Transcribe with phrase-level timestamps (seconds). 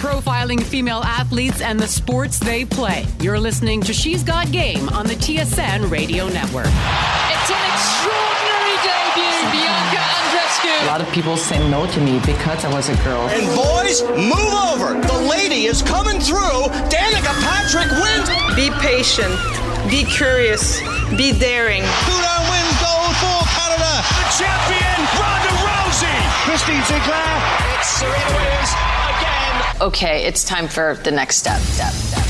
[0.00, 3.04] profiling female athletes and the sports they play.
[3.20, 6.72] You're listening to She's Got Game on the TSN Radio Network.
[6.72, 10.72] It's an extraordinary debut, Bianca Andreescu.
[10.84, 13.28] A lot of people say no to me because I was a girl.
[13.28, 14.96] And boys, move over.
[14.96, 16.72] The lady is coming through.
[16.88, 18.32] Danica Patrick wins.
[18.56, 19.36] Be patient.
[19.92, 20.80] Be curious.
[21.12, 21.84] Be daring.
[22.08, 24.00] Duda wins gold for Canada.
[24.00, 26.16] The champion, Ronda Rousey.
[26.48, 27.36] Christine Sinclair.
[27.76, 28.89] It's Serena Williams again.
[29.80, 31.58] Okay, it's time for the next step.
[31.60, 31.90] Step.
[31.90, 32.24] Step.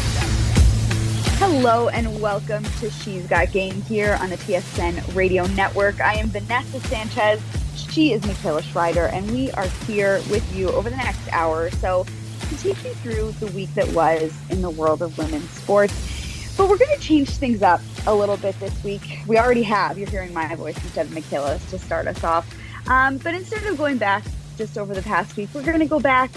[1.41, 6.01] Hello and welcome to She's Got Game here on the TSN Radio Network.
[6.01, 7.43] I am Vanessa Sanchez.
[7.75, 11.71] She is Michaela Schreider, and we are here with you over the next hour or
[11.73, 12.07] so
[12.51, 16.55] to take you through the week that was in the world of women's sports.
[16.57, 19.23] But we're going to change things up a little bit this week.
[19.27, 19.99] We already have.
[19.99, 22.49] You're hearing my voice instead of Michaela's to start us off.
[22.89, 24.23] Um, but instead of going back
[24.57, 26.31] just over the past week, we're going to go back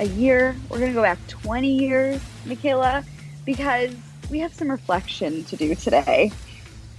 [0.00, 0.56] a year.
[0.70, 3.04] We're going to go back 20 years, Michaela,
[3.44, 3.94] because
[4.30, 6.32] we have some reflection to do today.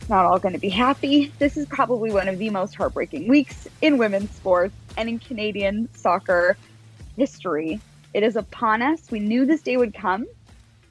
[0.07, 1.33] Not all going to be happy.
[1.39, 5.89] This is probably one of the most heartbreaking weeks in women's sports and in Canadian
[5.95, 6.55] soccer
[7.17, 7.81] history.
[8.13, 9.09] It is upon us.
[9.09, 10.27] We knew this day would come.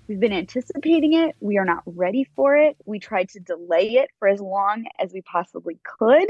[0.09, 1.37] We've been anticipating it.
[1.39, 2.77] We are not ready for it.
[2.87, 6.29] We tried to delay it for as long as we possibly could.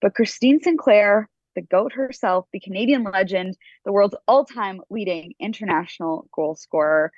[0.00, 6.28] But Christine Sinclair, the GOAT herself, the Canadian legend, the world's all time leading international
[6.34, 7.12] goal scorer,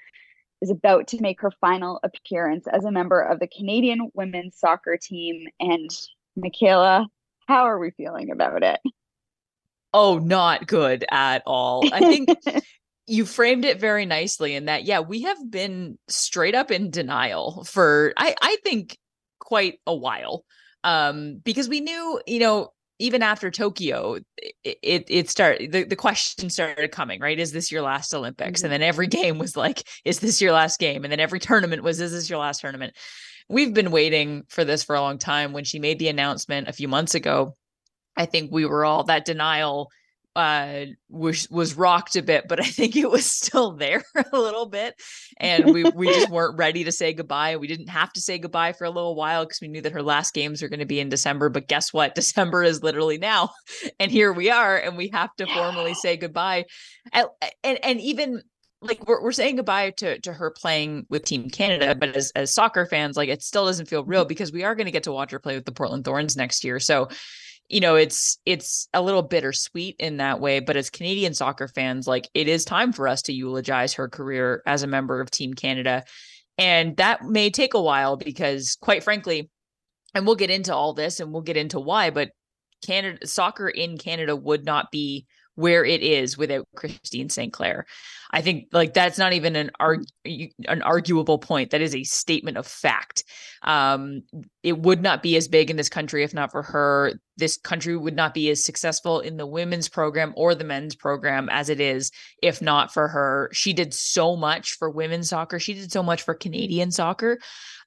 [0.62, 4.96] is about to make her final appearance as a member of the Canadian women's soccer
[5.00, 5.46] team.
[5.60, 5.90] And
[6.34, 7.06] Michaela,
[7.46, 8.80] how are we feeling about it?
[9.92, 11.82] Oh, not good at all.
[11.92, 12.28] I think
[13.06, 17.64] you framed it very nicely in that, yeah, we have been straight up in denial
[17.64, 18.98] for, I, I think,
[19.38, 20.44] quite a while.
[20.84, 25.96] Um, because we knew, you know, even after Tokyo, it it, it started the, the
[25.96, 27.38] question started coming, right?
[27.38, 28.60] Is this your last Olympics?
[28.60, 28.66] Mm-hmm.
[28.66, 31.04] And then every game was like, is this your last game?
[31.04, 32.96] And then every tournament was, is this your last tournament?
[33.48, 35.52] We've been waiting for this for a long time.
[35.52, 37.56] When she made the announcement a few months ago,
[38.16, 39.88] I think we were all that denial
[40.36, 44.66] uh was was rocked a bit but i think it was still there a little
[44.66, 44.94] bit.
[45.38, 47.56] And we we just weren't ready to say goodbye.
[47.56, 50.02] We didn't have to say goodbye for a little while because we knew that her
[50.02, 52.14] last games are going to be in december but guess what?
[52.26, 53.50] December is literally now.
[54.00, 56.64] And here we are and we have to formally say goodbye.
[57.12, 57.28] And
[57.62, 58.42] and, and even
[58.82, 62.52] like we're, we're saying goodbye to to her playing with team canada but as as
[62.52, 65.12] soccer fans like it still doesn't feel real because we are going to get to
[65.12, 66.78] watch her play with the portland thorns next year.
[66.78, 67.08] So
[67.68, 72.06] you know it's it's a little bittersweet in that way but as canadian soccer fans
[72.06, 75.54] like it is time for us to eulogize her career as a member of team
[75.54, 76.04] canada.
[76.58, 79.50] And that may take a while because quite frankly
[80.14, 82.30] and we'll get into all this and we'll get into why but
[82.84, 87.86] canada soccer in canada would not be where it is without Christine Sinclair.
[88.30, 91.70] I think like that's not even an arg- an arguable point.
[91.70, 93.24] That is a statement of fact.
[93.62, 94.22] Um,
[94.62, 97.12] it would not be as big in this country if not for her.
[97.36, 101.48] This country would not be as successful in the women's program or the men's program
[101.50, 102.10] as it is
[102.42, 103.48] if not for her.
[103.52, 105.58] She did so much for women's soccer.
[105.58, 107.38] She did so much for Canadian soccer.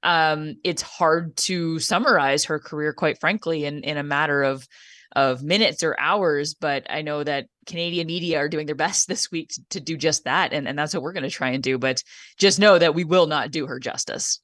[0.02, 4.68] Um, it's hard to summarize her career, quite frankly, in in a matter of
[5.16, 9.32] of minutes or hours but i know that canadian media are doing their best this
[9.32, 11.64] week to, to do just that and, and that's what we're going to try and
[11.64, 12.04] do but
[12.38, 14.42] just know that we will not do her justice.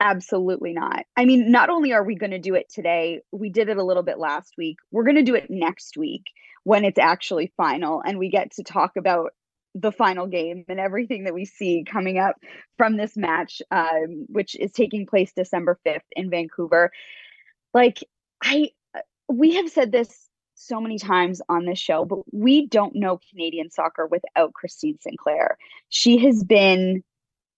[0.00, 1.04] Absolutely not.
[1.16, 3.84] I mean not only are we going to do it today we did it a
[3.84, 6.24] little bit last week we're going to do it next week
[6.64, 9.32] when it's actually final and we get to talk about
[9.74, 12.36] the final game and everything that we see coming up
[12.76, 16.92] from this match um, which is taking place december 5th in vancouver.
[17.74, 18.04] Like
[18.42, 18.70] i
[19.28, 23.70] we have said this so many times on this show, but we don't know Canadian
[23.70, 25.56] soccer without Christine Sinclair.
[25.88, 27.04] She has been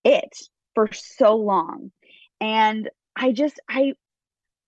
[0.05, 0.37] it
[0.75, 1.93] for so long.
[2.41, 3.95] And I just I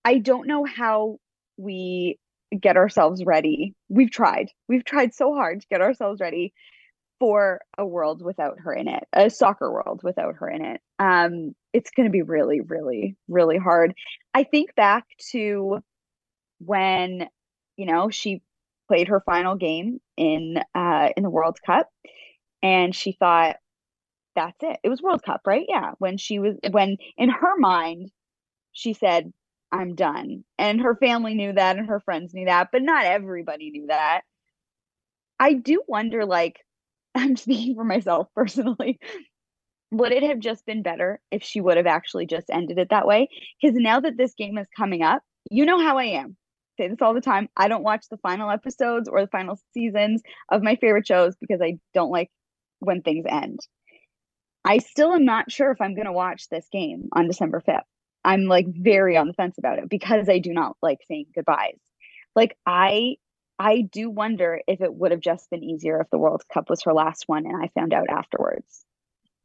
[0.04, 1.18] I don't know how
[1.56, 2.18] we
[2.58, 3.74] get ourselves ready.
[3.88, 4.48] We've tried.
[4.69, 6.52] We've tried so hard to get ourselves ready
[7.19, 10.81] for a world without her in it, a soccer world without her in it.
[10.99, 13.94] Um, it's going to be really, really, really hard.
[14.34, 15.78] I think back to
[16.64, 17.29] when
[17.76, 18.43] you know she
[18.88, 21.88] played her final game in uh in the World Cup
[22.62, 23.56] and she thought
[24.35, 24.79] that's it.
[24.82, 25.67] It was World Cup, right?
[25.69, 28.11] Yeah, when she was when in her mind
[28.73, 29.32] she said
[29.73, 30.44] I'm done.
[30.59, 34.23] And her family knew that and her friends knew that, but not everybody knew that.
[35.41, 36.59] I do wonder like
[37.14, 38.99] I'm speaking for myself personally.
[39.91, 43.06] Would it have just been better if she would have actually just ended it that
[43.06, 43.29] way?
[43.61, 46.37] Because now that this game is coming up, you know how I am
[46.76, 47.48] say this all the time.
[47.56, 51.60] I don't watch the final episodes or the final seasons of my favorite shows because
[51.62, 52.30] I don't like
[52.80, 53.60] when things end.
[54.64, 57.82] I still am not sure if I'm going to watch this game on December 5th.
[58.24, 61.80] I'm like very on the fence about it because I do not like saying goodbyes.
[62.36, 63.16] Like I
[63.58, 66.82] I do wonder if it would have just been easier if the World Cup was
[66.82, 68.84] her last one and I found out afterwards.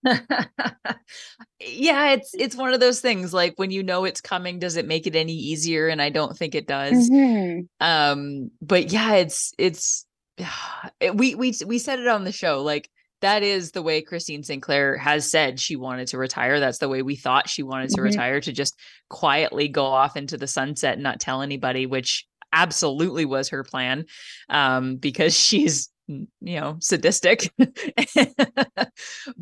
[1.59, 4.87] yeah, it's it's one of those things like when you know it's coming does it
[4.87, 7.09] make it any easier and I don't think it does.
[7.09, 7.61] Mm-hmm.
[7.79, 10.05] Um but yeah, it's it's
[11.13, 12.89] we we we said it on the show like
[13.21, 16.59] that is the way Christine Sinclair has said she wanted to retire.
[16.59, 18.03] That's the way we thought she wanted to mm-hmm.
[18.03, 18.75] retire to just
[19.09, 24.05] quietly go off into the sunset and not tell anybody, which absolutely was her plan
[24.49, 27.51] um, because she's you know sadistic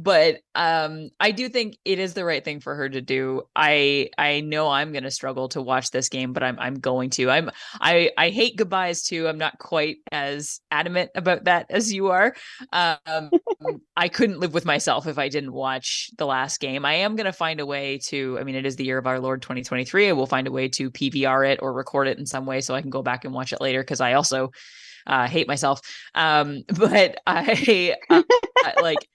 [0.06, 3.42] but um i do think it is the right thing for her to do.
[3.56, 7.10] I i know i'm going to struggle to watch this game but i'm i'm going
[7.12, 7.30] to.
[7.30, 7.50] I'm
[7.82, 9.28] i i hate goodbyes too.
[9.28, 12.36] I'm not quite as adamant about that as you are.
[12.72, 13.32] Um
[13.98, 16.86] i couldn't live with myself if i didn't watch the last game.
[16.86, 19.08] I am going to find a way to i mean it is the year of
[19.08, 22.28] our lord 2023 i will find a way to pvr it or record it in
[22.28, 24.52] some way so i can go back and watch it later because i also
[25.08, 25.82] uh, hate myself.
[26.16, 28.24] Um, but I, uh,
[28.82, 29.08] like,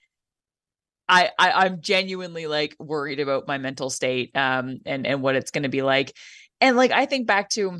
[1.11, 5.51] I, I I'm genuinely like worried about my mental state um and and what it's
[5.51, 6.15] going to be like.
[6.61, 7.79] And like I think back to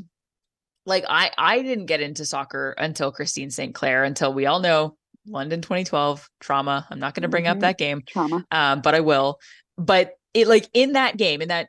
[0.84, 4.96] like I I didn't get into soccer until Christine Sinclair until we all know
[5.26, 6.86] London 2012 trauma.
[6.90, 7.52] I'm not going to bring mm-hmm.
[7.52, 8.02] up that game.
[8.06, 8.44] Trauma.
[8.50, 9.38] Um but I will.
[9.78, 11.68] But it like in that game in that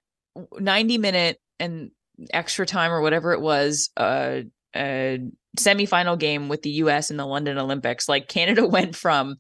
[0.59, 1.91] 90 minute and
[2.31, 4.41] extra time or whatever it was uh
[4.75, 5.17] uh
[5.57, 9.37] semifinal game with the US in the London Olympics, like Canada went from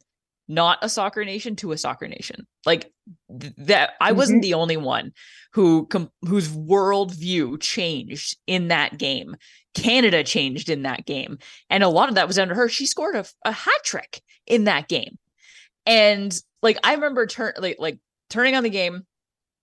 [0.47, 2.47] not a soccer nation to a soccer nation.
[2.65, 2.91] Like
[3.39, 4.17] th- that I mm-hmm.
[4.17, 5.13] wasn't the only one
[5.53, 9.35] who com- whose worldview changed in that game.
[9.73, 11.37] Canada changed in that game.
[11.69, 12.69] And a lot of that was under her.
[12.69, 15.17] She scored a, a hat trick in that game.
[15.85, 17.99] And like I remember turn like like
[18.29, 19.05] turning on the game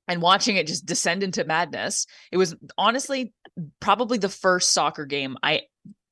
[0.08, 2.06] and watching it just descend into madness.
[2.32, 3.32] It was honestly
[3.80, 5.62] probably the first soccer game I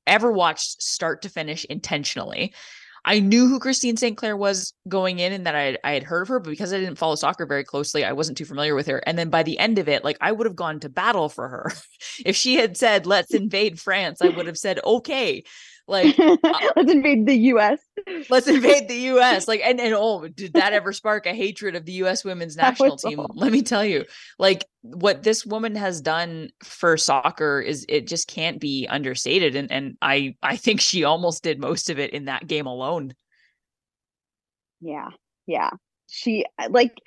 [0.06, 2.54] ever watched start to finish intentionally.
[3.08, 6.28] I knew who Christine Sinclair was going in and that I, I had heard of
[6.28, 8.98] her, but because I didn't follow soccer very closely, I wasn't too familiar with her.
[9.06, 11.48] And then by the end of it, like I would have gone to battle for
[11.48, 11.72] her.
[12.26, 15.42] if she had said, let's invade France, I would have said, okay.
[15.88, 16.36] Like uh,
[16.76, 17.80] let's invade the US.
[18.28, 19.48] Let's invade the US.
[19.48, 22.98] Like and and oh, did that ever spark a hatred of the US women's national
[22.98, 23.26] team?
[23.34, 24.04] Let me tell you.
[24.38, 29.72] Like what this woman has done for soccer is it just can't be understated and
[29.72, 33.14] and I I think she almost did most of it in that game alone.
[34.80, 35.08] Yeah.
[35.46, 35.70] Yeah.
[36.08, 37.00] She like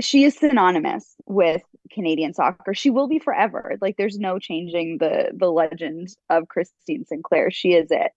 [0.00, 2.74] she is synonymous with Canadian soccer.
[2.74, 3.76] She will be forever.
[3.80, 7.50] Like there's no changing the the legend of Christine Sinclair.
[7.50, 8.12] She is it.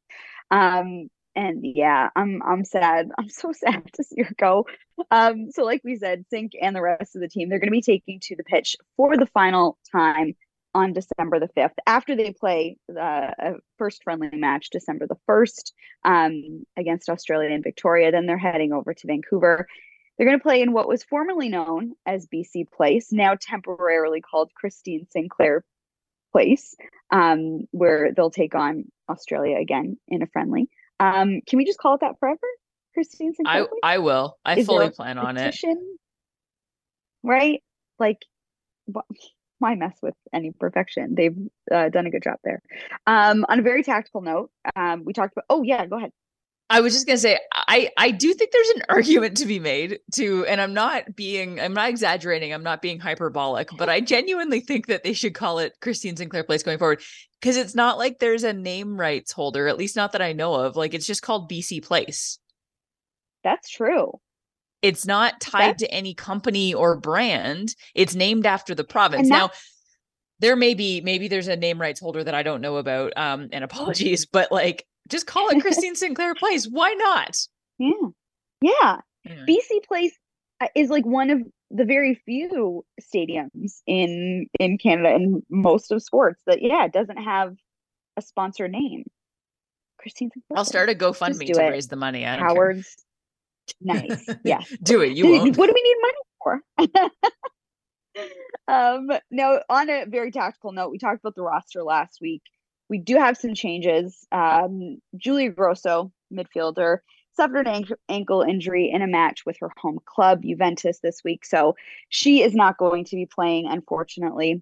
[0.52, 3.10] Um and yeah, I'm I'm sad.
[3.18, 4.68] I'm so sad to see her go.
[5.10, 7.72] Um so like we said, Sinc and the rest of the team, they're going to
[7.72, 10.36] be taking to the pitch for the final time
[10.74, 15.72] on December the 5th after they play the first friendly match December the 1st
[16.06, 18.12] um, against Australia and Victoria.
[18.12, 19.68] Then they're heading over to Vancouver
[20.22, 24.52] they're going to play in what was formerly known as BC Place, now temporarily called
[24.54, 25.64] Christine Sinclair
[26.32, 26.76] Place,
[27.10, 30.70] um, where they'll take on Australia again in a friendly.
[31.00, 32.38] Um, can we just call it that forever?
[32.94, 33.64] Christine Sinclair?
[33.64, 33.80] I, Place?
[33.82, 34.38] I will.
[34.46, 35.56] I Is fully plan on it.
[37.24, 37.64] Right?
[37.98, 38.20] Like,
[39.58, 41.16] why mess with any perfection?
[41.16, 41.38] They've
[41.74, 42.62] uh, done a good job there.
[43.08, 46.12] Um, on a very tactical note, um, we talked about, oh, yeah, go ahead.
[46.72, 50.00] I was just gonna say, I I do think there's an argument to be made
[50.14, 54.62] to, and I'm not being, I'm not exaggerating, I'm not being hyperbolic, but I genuinely
[54.62, 57.02] think that they should call it Christine Sinclair Place going forward
[57.42, 60.54] because it's not like there's a name rights holder, at least not that I know
[60.54, 60.78] of.
[60.78, 62.40] Like it's just called BC Place.
[63.44, 64.20] That's true.
[64.82, 65.84] It's not tied That's...
[65.84, 67.76] to any company or brand.
[67.94, 69.28] It's named after the province.
[69.28, 69.52] Now,
[70.40, 73.14] there may be maybe there's a name rights holder that I don't know about.
[73.18, 76.66] Um, and apologies, but like just call it Christine Sinclair Place.
[76.66, 77.38] Why not?
[77.78, 77.92] Yeah.
[78.62, 78.98] Yeah.
[79.26, 80.18] BC Place
[80.62, 86.02] uh, is like one of the very few stadiums in in Canada and most of
[86.02, 87.56] sports that yeah, it doesn't have
[88.18, 89.04] a sponsor name.
[90.00, 90.58] Christine Sinclair.
[90.58, 91.70] I'll start a GoFundMe to it.
[91.70, 92.26] raise the money.
[92.26, 92.96] I Cowards.
[93.82, 94.26] nice.
[94.44, 94.62] Yeah.
[94.84, 95.16] do it.
[95.16, 95.58] You won't.
[95.58, 96.62] What do we need money for?
[98.68, 102.42] um now on a very tactical note, we talked about the roster last week
[102.92, 104.28] we do have some changes.
[104.34, 105.02] Um,
[105.56, 106.98] Grosso, midfielder,
[107.34, 111.46] suffered an ankle injury in a match with her home club, Juventus, this week.
[111.46, 111.78] So
[112.10, 114.62] she is not going to be playing, unfortunately.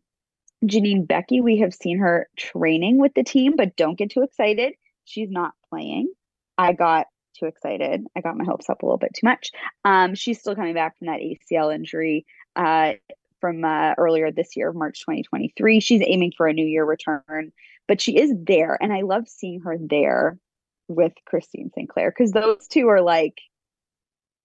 [0.64, 4.74] Janine Beckie, we have seen her training with the team, but don't get too excited.
[5.06, 6.14] She's not playing.
[6.56, 8.06] I got too excited.
[8.16, 9.50] I got my hopes up a little bit too much.
[9.86, 12.94] Um, she's still coming back from that ACL injury uh,
[13.39, 15.79] from uh, earlier this year, March 2023.
[15.79, 17.51] She's aiming for a new year return,
[17.88, 18.77] but she is there.
[18.81, 20.38] And I love seeing her there
[20.88, 23.39] with Christine Sinclair because those two are like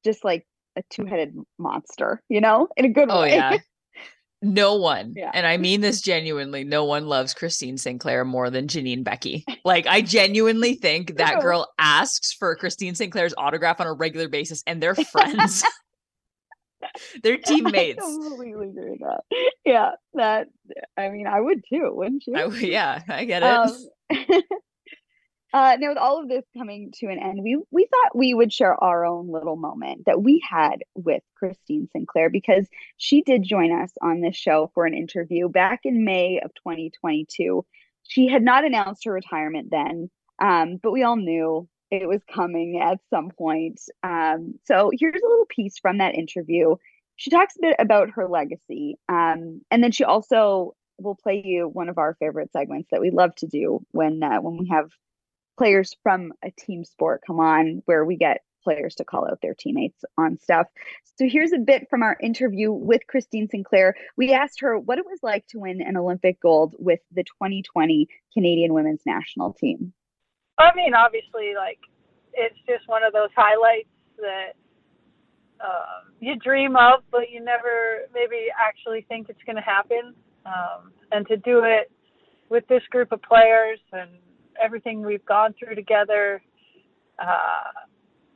[0.04, 0.46] just like
[0.76, 3.34] a two headed monster, you know, in a good oh, way.
[3.34, 3.58] Yeah.
[4.42, 5.30] No one, Yeah.
[5.32, 9.44] and I mean this genuinely, no one loves Christine Sinclair more than Janine Beckie.
[9.64, 14.62] Like, I genuinely think that girl asks for Christine Sinclair's autograph on a regular basis,
[14.66, 15.64] and they're friends.
[17.22, 17.98] they're teammates.
[17.98, 19.22] I completely agree with that.
[19.64, 20.48] Yeah, that
[20.96, 22.36] I mean, I would too, wouldn't you?
[22.36, 23.46] I, yeah, I get it.
[23.46, 23.72] Um,
[25.52, 28.52] uh, now, with all of this coming to an end, we we thought we would
[28.52, 33.72] share our own little moment that we had with Christine Sinclair because she did join
[33.72, 37.64] us on this show for an interview back in May of 2022.
[38.06, 41.68] She had not announced her retirement then, um, but we all knew
[42.02, 43.80] it was coming at some point.
[44.02, 46.76] Um, so here's a little piece from that interview.
[47.16, 51.68] She talks a bit about her legacy, um, and then she also will play you
[51.68, 54.90] one of our favorite segments that we love to do when uh, when we have
[55.56, 59.54] players from a team sport come on where we get players to call out their
[59.54, 60.66] teammates on stuff.
[61.16, 63.94] So here's a bit from our interview with Christine Sinclair.
[64.16, 68.08] We asked her what it was like to win an Olympic gold with the 2020
[68.32, 69.92] Canadian women's national team.
[70.58, 71.78] I mean, obviously, like
[72.32, 74.54] it's just one of those highlights that
[75.60, 80.14] um, you dream of, but you never maybe actually think it's going to happen.
[80.46, 81.90] Um, and to do it
[82.50, 84.10] with this group of players and
[84.62, 86.42] everything we've gone through together,
[87.18, 87.70] uh,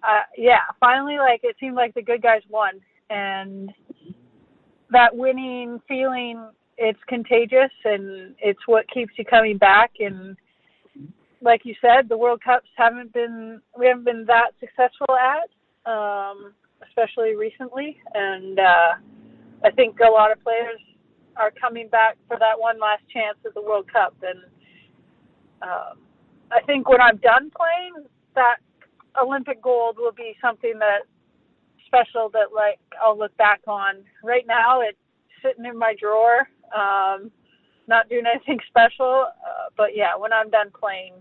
[0.02, 3.72] uh, yeah, finally, like it seemed like the good guys won, and
[4.90, 10.36] that winning feeling, it's contagious, and it's what keeps you coming back and
[11.40, 16.52] like you said, the World Cups haven't been we haven't been that successful at, um,
[16.86, 17.98] especially recently.
[18.14, 18.94] And uh,
[19.64, 20.80] I think a lot of players
[21.36, 24.14] are coming back for that one last chance at the World Cup.
[24.22, 24.40] And
[25.62, 25.98] um,
[26.50, 28.56] I think when I'm done playing, that
[29.20, 31.02] Olympic gold will be something that
[31.86, 34.02] special that like I'll look back on.
[34.22, 34.98] Right now, it's
[35.42, 36.48] sitting in my drawer.
[36.76, 37.30] Um,
[37.88, 41.14] not doing anything special, uh, but yeah, when I'm done playing,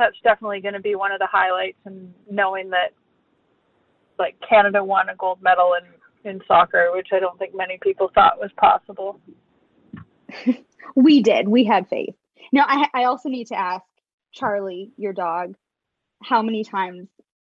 [0.00, 1.78] that's definitely going to be one of the highlights.
[1.84, 2.92] And knowing that,
[4.18, 8.10] like Canada won a gold medal in in soccer, which I don't think many people
[8.14, 9.20] thought was possible.
[10.96, 11.48] we did.
[11.48, 12.14] We had faith.
[12.52, 13.84] Now, I, I also need to ask
[14.32, 15.54] Charlie, your dog,
[16.22, 17.08] how many times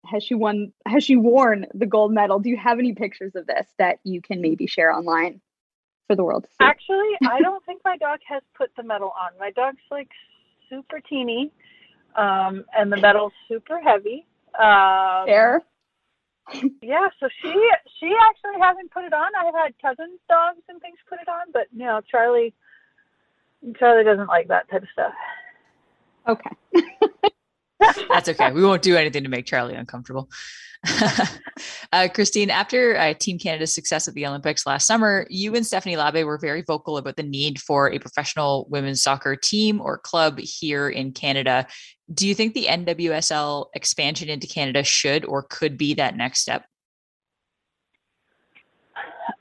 [0.06, 0.74] has she won?
[0.86, 2.40] Has she worn the gold medal?
[2.40, 5.42] Do you have any pictures of this that you can maybe share online
[6.08, 6.56] for the world to see?
[6.62, 9.32] Actually, I don't think my dog has put the medal on.
[9.40, 10.10] My dog's like
[10.70, 11.52] super teeny,
[12.18, 14.26] um, and the metal's super heavy.
[14.60, 15.64] Um, Fair.
[16.82, 17.50] Yeah, so she
[18.00, 19.32] she actually hasn't put it on.
[19.38, 22.54] I've had cousins' dogs and things put it on, but you know, Charlie
[23.78, 25.14] Charlie doesn't like that type of stuff.
[26.28, 26.50] Okay.
[28.10, 28.52] That's okay.
[28.52, 30.30] We won't do anything to make Charlie uncomfortable.
[31.92, 35.96] uh, Christine, after uh, Team Canada's success at the Olympics last summer, you and Stephanie
[35.96, 40.40] Labbé were very vocal about the need for a professional women's soccer team or club
[40.40, 41.68] here in Canada.
[42.14, 46.66] Do you think the NWSL expansion into Canada should or could be that next step?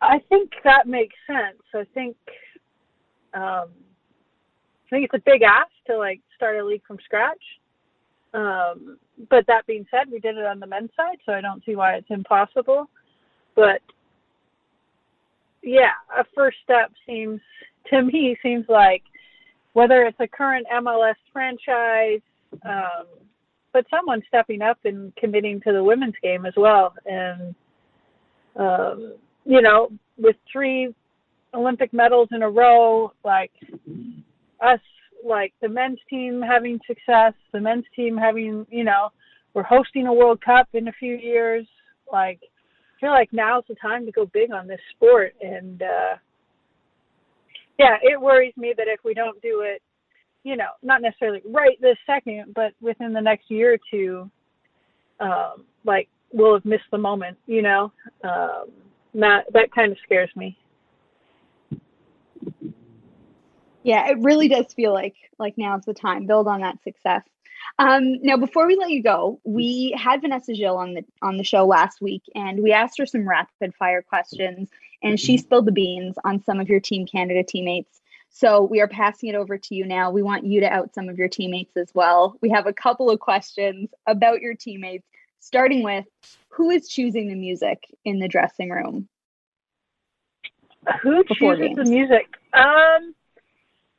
[0.00, 1.62] I think that makes sense.
[1.75, 2.16] I think
[3.35, 3.68] um,
[4.87, 7.42] I think it's a big ask to like start a league from scratch.
[8.35, 8.99] Um,
[9.30, 11.75] but that being said, we did it on the men's side, so I don't see
[11.75, 12.88] why it's impossible.
[13.54, 13.80] But
[15.62, 17.40] yeah, a first step seems
[17.90, 19.02] to me seems like
[19.73, 22.20] whether it's a current MLS franchise,
[22.65, 23.07] um,
[23.73, 26.95] but someone stepping up and committing to the women's game as well.
[27.05, 27.55] And
[28.57, 30.95] um, you know, with three
[31.55, 33.53] Olympic medals in a row, like
[34.61, 34.81] us
[35.25, 39.11] like the men's team having success, the men's team having, you know,
[39.55, 41.67] we're hosting a World Cup in a few years.
[42.11, 45.35] Like, I feel like now's the time to go big on this sport.
[45.41, 46.17] And, uh,
[47.79, 49.83] yeah, it worries me that if we don't do it,
[50.47, 54.31] you know, not necessarily right this second, but within the next year or two,
[55.19, 57.91] um, like we'll have missed the moment, you know,
[58.23, 58.71] um,
[59.15, 60.57] that, that kind of scares me.
[63.83, 66.26] Yeah, it really does feel like like now's the time.
[66.26, 67.23] Build on that success.
[67.81, 71.45] Um, now, before we let you go, we had Vanessa Gilles on the on the
[71.45, 74.69] show last week, and we asked her some rapid fire questions,
[75.03, 78.00] and she spilled the beans on some of your Team Canada teammates.
[78.30, 80.11] So we are passing it over to you now.
[80.11, 82.37] We want you to out some of your teammates as well.
[82.42, 85.06] We have a couple of questions about your teammates,
[85.40, 86.04] starting with
[86.49, 89.09] who is choosing the music in the dressing room?
[91.02, 91.76] Who chooses games?
[91.76, 92.26] the music?
[92.52, 93.14] Um,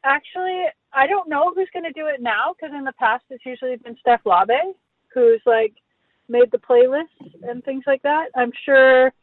[0.04, 3.46] actually, I don't know who's going to do it now because in the past it's
[3.46, 4.74] usually been Steph Labbé,
[5.14, 5.74] who's like
[6.30, 7.06] made the playlist
[7.44, 8.30] and things like that.
[8.36, 9.14] I'm sure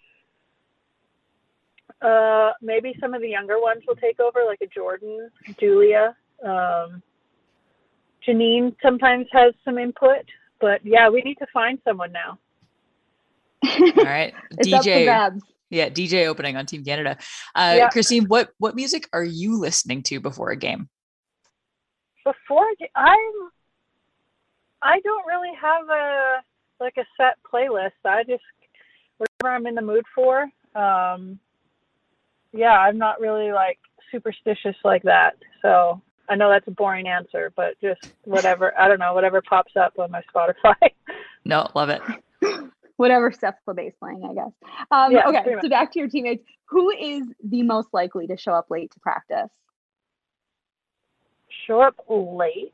[2.04, 6.14] uh, maybe some of the younger ones will take over, like a Jordyn, Julia.
[6.44, 7.02] Um,
[8.26, 10.24] Janine sometimes has some input,
[10.60, 12.38] but yeah, we need to find someone now.
[13.96, 15.40] All right, DJ.
[15.70, 17.16] Yeah, DJ opening on Team Canada.
[17.54, 17.88] Uh, yeah.
[17.88, 20.88] Christine, what what music are you listening to before a game?
[22.22, 23.32] Before I'm,
[24.82, 26.42] I don't really have a
[26.80, 27.92] like a set playlist.
[28.04, 28.42] I just
[29.16, 30.42] whatever I'm in the mood for.
[30.74, 31.40] Um,
[32.54, 33.78] yeah, I'm not really like
[34.10, 35.36] superstitious like that.
[35.60, 39.76] So I know that's a boring answer, but just whatever I don't know, whatever pops
[39.76, 40.90] up on my Spotify.
[41.44, 42.00] no, love it.
[42.96, 44.52] whatever Steph Labbé's playing, I guess.
[44.90, 46.44] Um, yeah, okay, so back to your teammates.
[46.66, 49.50] Who is the most likely to show up late to practice?
[51.66, 52.72] Show up late?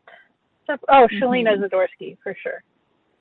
[0.88, 1.64] Oh, Shelina mm-hmm.
[1.64, 2.62] Zadorsky for sure.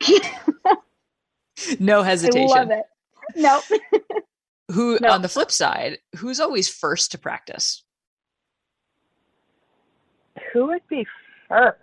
[1.79, 2.51] no hesitation.
[2.51, 2.85] I love it.
[3.35, 3.63] Nope.
[4.71, 5.11] Who no.
[5.11, 7.83] on the flip side, who's always first to practice?
[10.53, 11.05] Who would be
[11.47, 11.77] first?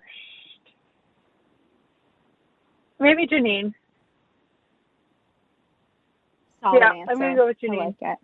[3.00, 3.75] Maybe Janine.
[6.62, 7.12] Solid yeah, answer.
[7.12, 7.83] I'm gonna go with Janine.
[7.83, 8.19] I like it.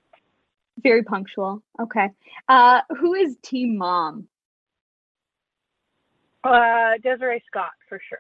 [0.83, 1.63] Very punctual.
[1.81, 2.09] Okay.
[2.49, 4.29] Uh, who is team mom?
[6.43, 8.19] Uh, Desiree Scott for sure.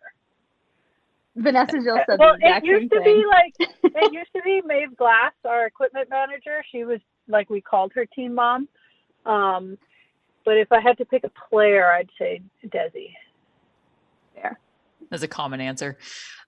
[1.37, 3.17] Vanessa Gilles said well, the exact it used to thing.
[3.17, 6.63] be like it used to be Maeve Glass, our equipment manager.
[6.71, 8.69] She was like we called her team mom.
[9.25, 9.79] Um,
[10.45, 13.13] but if I had to pick a player, I'd say Desi.
[14.35, 14.59] There.
[15.11, 15.99] That's a common answer.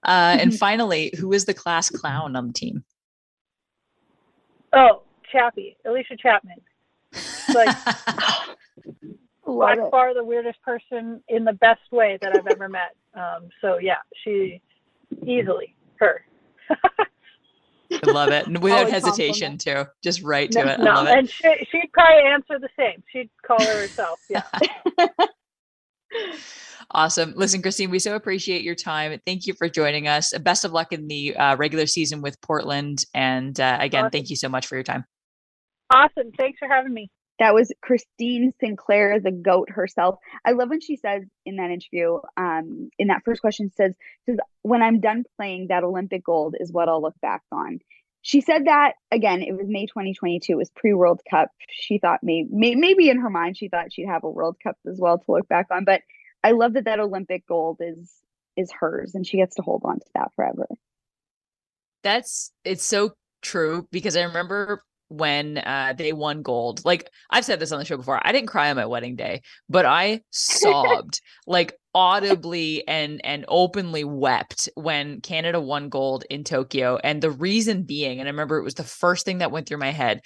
[0.03, 2.83] Uh, and finally, who is the class clown on the team?
[4.73, 6.57] Oh, Chappie, Allysha Chapman.
[7.53, 7.75] Like
[9.45, 12.95] by far the weirdest person in the best way that I've ever met.
[13.13, 14.61] Um, so yeah, she
[15.25, 16.25] easily her.
[16.69, 18.47] I love it.
[18.61, 19.85] Without hesitation too.
[20.03, 20.79] Just right to no, it.
[20.79, 23.03] I no, and she, she'd probably answer the same.
[23.11, 24.19] She'd call her herself.
[24.29, 24.43] Yeah.
[26.91, 27.33] awesome.
[27.35, 29.19] Listen, Christine, we so appreciate your time.
[29.25, 30.33] Thank you for joining us.
[30.39, 33.05] Best of luck in the uh, regular season with Portland.
[33.13, 34.11] And uh, again, awesome.
[34.11, 35.05] thank you so much for your time.
[35.93, 36.31] Awesome.
[36.37, 37.09] Thanks for having me.
[37.39, 40.19] That was Christine Sinclair, the goat herself.
[40.45, 43.93] I love when she says in that interview, um, in that first question, says,
[44.25, 47.79] says, when I'm done playing, that Olympic gold is what I'll look back on.
[48.21, 51.49] She said that again, it was May 2022, it was pre World Cup.
[51.69, 54.97] She thought maybe, maybe in her mind, she thought she'd have a World Cup as
[54.99, 55.85] well to look back on.
[55.85, 56.01] But
[56.43, 58.11] I love that that Olympic gold is
[58.57, 60.67] is hers and she gets to hold on to that forever.
[62.03, 66.83] That's it's so true because I remember when uh, they won gold.
[66.85, 69.41] Like I've said this on the show before, I didn't cry on my wedding day,
[69.69, 76.97] but I sobbed like audibly and and openly wept when Canada won gold in Tokyo.
[77.03, 79.77] And the reason being, and I remember it was the first thing that went through
[79.77, 80.21] my head.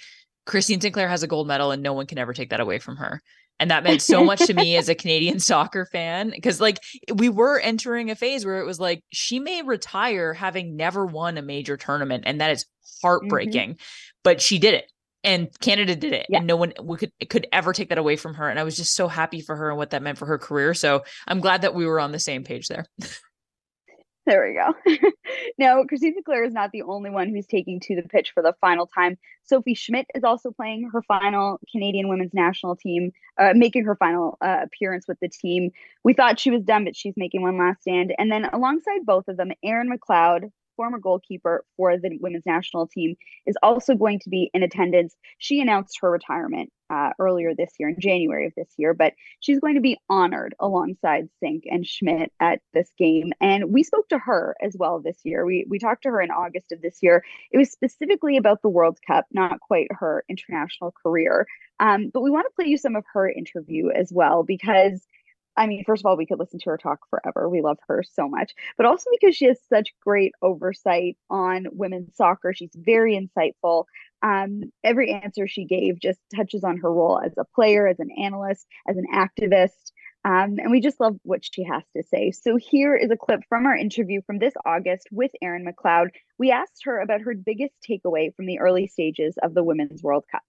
[0.46, 2.96] Christine Sinclair has a gold medal and no one can ever take that away from
[2.96, 3.20] her.
[3.60, 6.78] And that meant so much to me as a Canadian soccer fan because, like,
[7.14, 11.36] we were entering a phase where it was like she may retire having never won
[11.36, 13.06] a major tournament, and that is mm-hmm.
[13.06, 13.70] heartbreaking.
[13.72, 13.82] Mm-hmm
[14.22, 14.90] but she did it
[15.22, 16.38] and Canada did it, yeah.
[16.38, 18.48] and no one could could ever take that away from her.
[18.48, 20.74] And I was just so happy for her and what that meant for her career.
[20.74, 22.86] So I'm glad that we were on the same page there.
[24.26, 25.10] there we go.
[25.58, 28.54] now, Christine Sinclair is not the only one who's taking to the pitch for the
[28.60, 29.18] final time.
[29.42, 34.38] Sophie Schmidt is also playing her final Canadian women's national team, uh, making her final
[34.40, 35.70] uh, appearance with the team.
[36.04, 38.14] We thought she was done, but she's making one last stand.
[38.18, 40.50] And then alongside both of them, Erin McLeod,
[40.80, 43.14] former goalkeeper for the women's national team,
[43.44, 45.14] is also going to be in attendance.
[45.36, 49.60] She announced her retirement uh, earlier this year, in January of this year, but she's
[49.60, 53.34] going to be honored alongside Sinc and Schmidt at this game.
[53.42, 55.44] And we spoke to her as well this year.
[55.44, 57.22] We we talked to her in August of this year.
[57.52, 61.46] It was specifically about the World Cup, not quite her international career.
[61.78, 65.06] Um, but we want to play you some of her interview as well because
[65.56, 67.48] I mean, first of all, we could listen to her talk forever.
[67.48, 72.16] We love her so much, but also because she has such great oversight on women's
[72.16, 72.54] soccer.
[72.54, 73.84] She's very insightful.
[74.22, 78.10] Um, every answer she gave just touches on her role as a player, as an
[78.18, 79.92] analyst, as an activist.
[80.24, 82.30] Um, and we just love what she has to say.
[82.30, 86.10] So here is a clip from our interview from this August with Erin McLeod.
[86.38, 90.24] We asked her about her biggest takeaway from the early stages of the Women's World
[90.30, 90.42] Cup.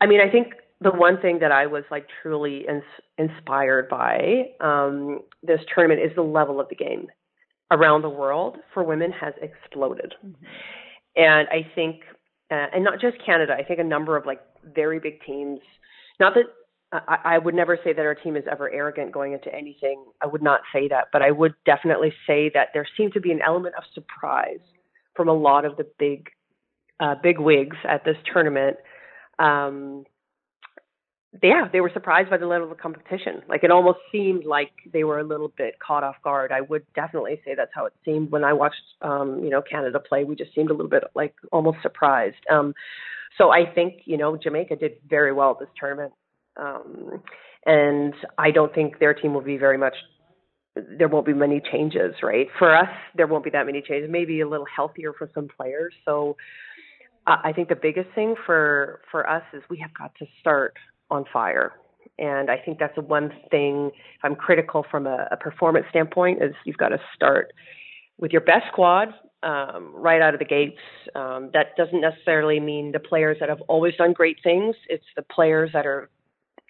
[0.00, 2.82] I mean, I think the one thing that I was like truly ins-
[3.18, 7.08] inspired by um, this tournament is the level of the game
[7.70, 10.44] around the world for women has exploded, mm-hmm.
[11.16, 12.02] and I think,
[12.50, 13.54] uh, and not just Canada.
[13.58, 14.40] I think a number of like
[14.74, 15.60] very big teams.
[16.20, 16.44] Not that
[16.92, 20.04] I, I would never say that our team is ever arrogant going into anything.
[20.22, 23.32] I would not say that, but I would definitely say that there seemed to be
[23.32, 24.60] an element of surprise
[25.16, 26.28] from a lot of the big,
[27.00, 28.76] uh, big wigs at this tournament.
[29.38, 30.04] Um,
[31.42, 33.42] yeah, they were surprised by the level of competition.
[33.48, 36.52] Like it almost seemed like they were a little bit caught off guard.
[36.52, 39.98] I would definitely say that's how it seemed when I watched, um, you know, Canada
[39.98, 40.24] play.
[40.24, 42.36] We just seemed a little bit like almost surprised.
[42.50, 42.74] Um,
[43.36, 46.12] so I think you know Jamaica did very well at this tournament.
[46.56, 47.22] Um,
[47.66, 49.94] and I don't think their team will be very much.
[50.76, 52.48] There won't be many changes, right?
[52.58, 54.10] For us, there won't be that many changes.
[54.10, 55.94] Maybe a little healthier for some players.
[56.04, 56.36] So,
[57.26, 60.74] uh, I think the biggest thing for for us is we have got to start
[61.10, 61.72] on fire.
[62.18, 63.90] And I think that's the one thing.
[63.94, 67.52] If I'm critical from a, a performance standpoint, is you've got to start
[68.18, 69.08] with your best squad
[69.42, 70.78] um, right out of the gates.
[71.14, 74.76] Um, that doesn't necessarily mean the players that have always done great things.
[74.88, 76.10] It's the players that are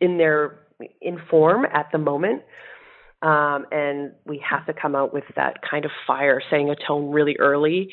[0.00, 0.60] in their
[1.00, 2.42] in form at the moment.
[3.22, 7.10] Um, and we have to come out with that kind of fire, setting a tone
[7.10, 7.90] really early.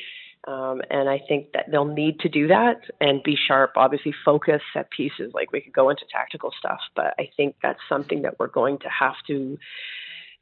[0.47, 3.73] Um, and I think that they'll need to do that and be sharp.
[3.75, 5.31] Obviously, focus set pieces.
[5.33, 8.79] Like we could go into tactical stuff, but I think that's something that we're going
[8.79, 9.57] to have to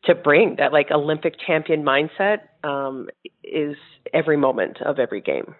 [0.06, 0.56] to bring.
[0.56, 3.10] That like Olympic champion mindset um,
[3.44, 3.76] is
[4.14, 5.56] every moment of every game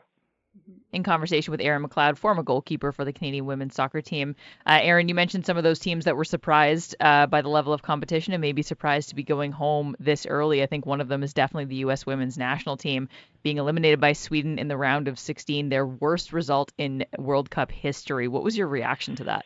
[0.92, 4.36] in conversation with Erin McLeod, former goalkeeper for the Canadian women's soccer team.
[4.66, 7.74] Uh, Erin, you mentioned some of those teams that were surprised uh, by the level
[7.74, 10.64] of competition and maybe surprised to be going home this early.
[10.64, 12.06] I think one of them is definitely the U.S.
[12.06, 13.10] women's national team
[13.44, 17.72] being eliminated by Sweden in the round of 16, their worst result in World Cup
[17.72, 18.28] history.
[18.28, 19.46] What was your reaction to that?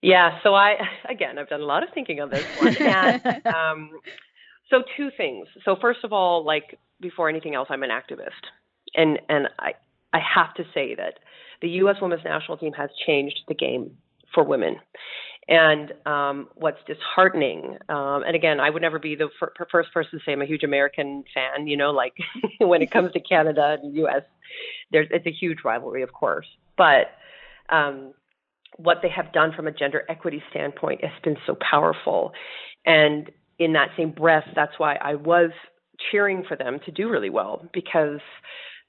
[0.00, 0.76] Yeah, so I
[1.10, 3.90] again I've done a lot of thinking on this one, and um,
[4.70, 5.48] so two things.
[5.64, 8.30] So first of all, like before anything else, I'm an activist,
[8.94, 9.72] and and I
[10.12, 11.18] I have to say that
[11.60, 11.96] the U.S.
[12.00, 13.96] women's national team has changed the game
[14.34, 14.76] for women.
[15.48, 20.18] And um, what's disheartening, um, and again, I would never be the fir- first person
[20.18, 21.66] to say I'm a huge American fan.
[21.66, 22.12] You know, like
[22.58, 24.22] when it comes to Canada and U.S.,
[24.92, 26.46] there's it's a huge rivalry, of course.
[26.76, 27.12] But
[27.70, 28.12] um,
[28.76, 32.32] what they have done from a gender equity standpoint has been so powerful.
[32.84, 35.50] And in that same breath, that's why I was
[36.10, 38.20] cheering for them to do really well because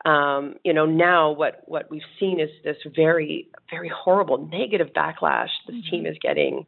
[0.06, 5.50] um, you know, now what what we've seen is this very very horrible negative backlash
[5.68, 5.90] this mm-hmm.
[5.90, 6.66] team is getting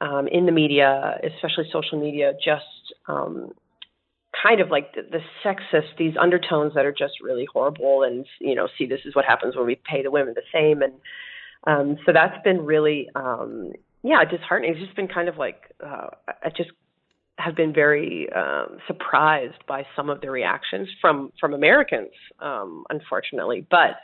[0.00, 2.64] um, in the media, especially social media, just
[3.06, 3.52] um,
[4.42, 8.54] kind of like the, the sexist these undertones that are just really horrible, and you
[8.54, 10.94] know, see this is what happens when we pay the women the same, and
[11.66, 13.72] um, so that's been really um,
[14.02, 14.72] yeah disheartening.
[14.72, 16.08] It's just been kind of like uh,
[16.44, 16.70] it just
[17.38, 23.66] have been very um, surprised by some of the reactions from from Americans, um, unfortunately.
[23.68, 23.96] But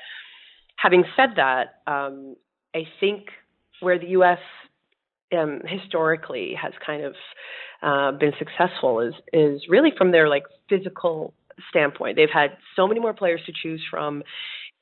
[0.77, 2.37] having said that, um,
[2.75, 3.27] I think
[3.81, 4.39] where the U.S.
[5.37, 7.15] Um, historically has kind of
[7.83, 11.35] uh, been successful is is really from their like physical
[11.69, 12.17] standpoint.
[12.17, 14.23] They've had so many more players to choose from,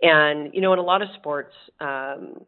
[0.00, 2.44] and you know, in a lot of sports, um,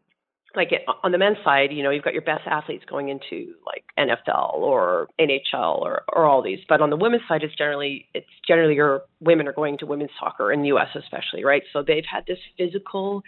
[0.55, 0.71] like
[1.03, 4.55] on the men's side, you know, you've got your best athletes going into like NFL
[4.55, 6.59] or NHL or or all these.
[6.67, 10.11] But on the women's side, it's generally it's generally your women are going to women's
[10.19, 10.89] soccer in the U.S.
[10.95, 11.63] especially, right?
[11.73, 13.23] So they've had this physical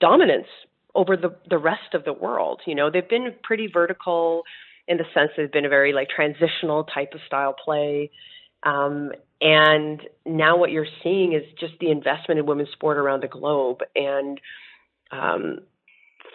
[0.00, 0.46] dominance
[0.94, 2.60] over the the rest of the world.
[2.66, 4.44] You know, they've been pretty vertical
[4.86, 8.10] in the sense they've been a very like transitional type of style play.
[8.62, 13.28] Um, and now what you're seeing is just the investment in women's sport around the
[13.28, 14.40] globe and
[15.12, 15.60] um,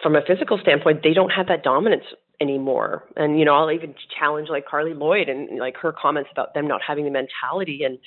[0.02, 2.04] from a physical standpoint, they don't have that dominance
[2.40, 3.04] anymore.
[3.16, 6.66] And you know, I'll even challenge like Carli Lloyd and like her comments about them
[6.66, 7.98] not having the mentality and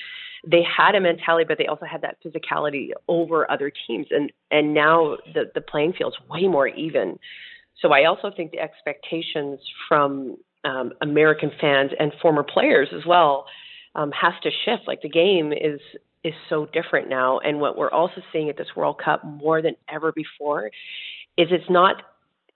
[0.46, 4.74] they had a mentality but they also had that physicality over other teams and and
[4.74, 7.18] now the the playing field's way more even.
[7.82, 13.46] So I also think the expectations from um, American fans and former players as well
[13.96, 14.88] um, has to shift.
[14.88, 15.80] Like the game is
[16.24, 19.76] is so different now, and what we're also seeing at this World Cup more than
[19.90, 20.70] ever before
[21.38, 22.04] is it's not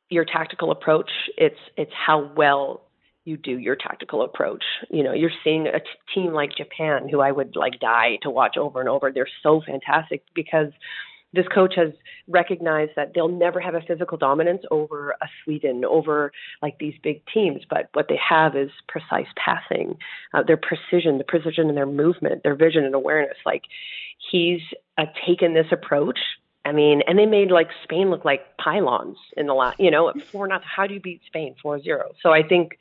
[0.09, 2.81] your tactical approach it's it's how well
[3.23, 7.21] you do your tactical approach you know you're seeing a t- team like japan who
[7.21, 10.71] i would like die to watch over and over they're so fantastic because
[11.33, 11.89] this coach has
[12.27, 17.21] recognized that they'll never have a physical dominance over a Sweden, over like these big
[17.33, 19.97] teams, but what they have is precise passing,
[20.33, 23.37] uh, their precision, the precision in their movement, their vision and awareness.
[23.45, 23.63] Like
[24.31, 24.59] he's
[24.97, 26.19] uh, taken this approach
[26.63, 30.13] I mean, and they made like Spain look like pylons in the last, you know,
[30.31, 30.61] four not.
[30.63, 32.11] How do you beat Spain four zero?
[32.21, 32.77] So I think,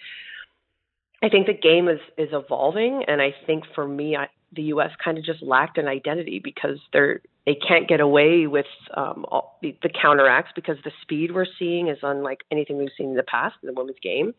[1.23, 4.91] I think the game is is evolving, and I think for me, I, the U.S.
[5.03, 9.59] kind of just lacked an identity because they're they can't get away with um, all,
[9.63, 13.23] the, the counteracts because the speed we're seeing is unlike anything we've seen in the
[13.23, 14.35] past in the women's game.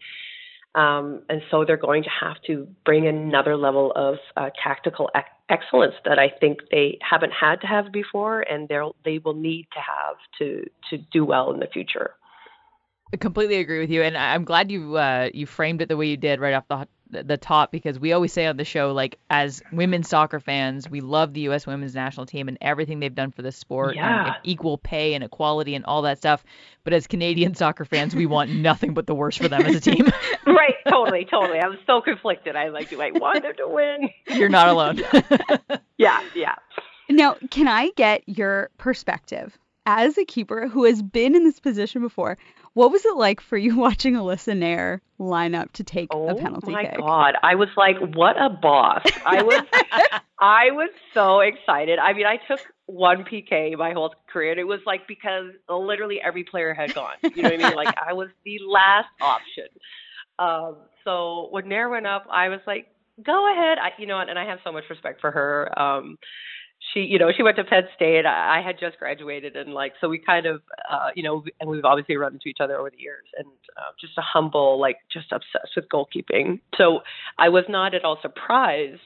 [0.74, 5.10] Um, and so they're going to have to bring another level of uh, tactical
[5.50, 9.68] excellence that I think they haven't had to have before, and they'll they will need
[9.74, 12.12] to have to to do well in the future.
[13.14, 16.08] I completely agree with you, and I'm glad you uh, you framed it the way
[16.08, 19.20] you did right off the the top because we always say on the show like
[19.30, 23.32] as women's soccer fans we love the US women's national team and everything they've done
[23.32, 24.28] for the sport yeah.
[24.28, 26.44] and equal pay and equality and all that stuff.
[26.84, 29.82] But as Canadian soccer fans we want nothing but the worst for them as a
[29.82, 30.08] team.
[30.44, 30.74] Right.
[30.90, 31.60] Totally totally.
[31.60, 32.56] I was so conflicted.
[32.56, 34.10] I like do I want them to win?
[34.38, 35.02] You're not alone.
[35.98, 36.56] Yeah yeah.
[37.10, 39.58] Now can I get your perspective?
[39.86, 42.38] As a keeper who has been in this position before
[42.74, 46.36] what was it like for you watching Alyssa Naeher line up to take oh a
[46.36, 46.98] penalty Oh my kick?
[46.98, 47.36] god!
[47.44, 49.04] I was like, what a boss!
[49.26, 49.64] I was,
[50.40, 52.00] I was so excited.
[52.00, 56.20] I mean, I took one PK my whole career, and it was like because literally
[56.24, 57.16] every player had gone.
[57.22, 57.76] You know what I mean?
[57.76, 59.68] Like I was the last option.
[60.40, 62.88] Um, so when Naeher went up, I was like,
[63.24, 63.78] go ahead.
[63.78, 65.80] I, you know, and I have so much respect for her.
[65.80, 66.18] Um,
[66.94, 68.26] she, you know, she went to Penn State.
[68.26, 71.86] I, had just graduated, and like, so we kind of, uh, you know, and we've
[71.86, 75.32] obviously run into each other over the years, and uh, just a humble, like, just
[75.32, 76.60] obsessed with goalkeeping.
[76.78, 77.02] So
[77.38, 79.00] I was not at all surprised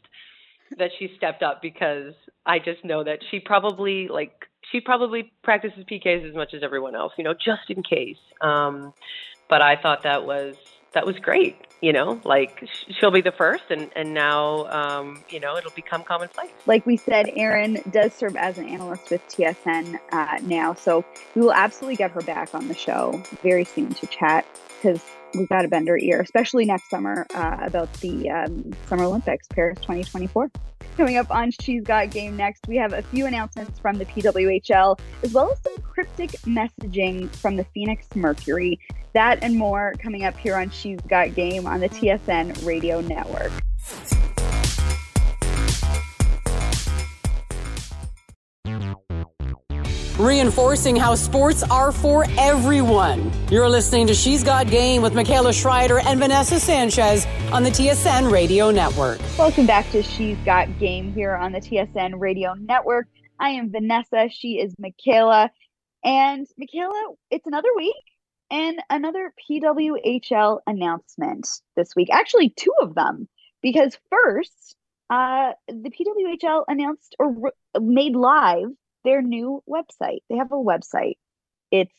[0.78, 2.14] that she stepped up because
[2.46, 4.34] I just know that she probably like
[4.72, 8.18] she probably practices PKs as much as everyone else, you know, just in case.
[8.42, 8.94] Um,
[9.48, 10.56] but I thought that was
[10.94, 11.56] that was great.
[11.82, 16.04] You know, like she'll be the first, and and now um, you know it'll become
[16.04, 16.52] commonplace.
[16.66, 21.42] Like we said, Erin does serve as an analyst with TSN uh, now, so we
[21.42, 24.46] will absolutely get her back on the show very soon to chat
[24.78, 25.02] because
[25.34, 29.48] we've got to bend her ear, especially next summer uh, about the um, Summer Olympics,
[29.48, 30.52] Paris 2024.
[30.98, 34.98] Coming up on She's Got Game next, we have a few announcements from the PWHL,
[35.24, 38.80] as well as some cryptic messaging from the Phoenix Mercury.
[39.14, 43.52] That and more coming up here on She's Got Game on the TSN Radio Network.
[50.18, 53.34] Reinforcing how sports are for everyone.
[53.52, 58.32] You're listening to She's Got Game with Michaela Schreider and Vanessa Sanchez on the TSN
[58.32, 59.20] Radio Network.
[59.38, 63.08] Welcome back to She's Got Game here on the TSN Radio Network.
[63.42, 64.30] I am Vanessa.
[64.30, 65.52] She is Michaela.
[66.06, 67.96] And Michaela, it's another week
[68.50, 72.08] and another PWHL announcement this week.
[72.10, 73.28] Actually, two of them.
[73.62, 74.78] Because first,
[75.10, 78.70] uh, the PWHL announced or re- made live
[79.06, 80.20] their new website.
[80.30, 81.16] They have a website.
[81.72, 81.96] It's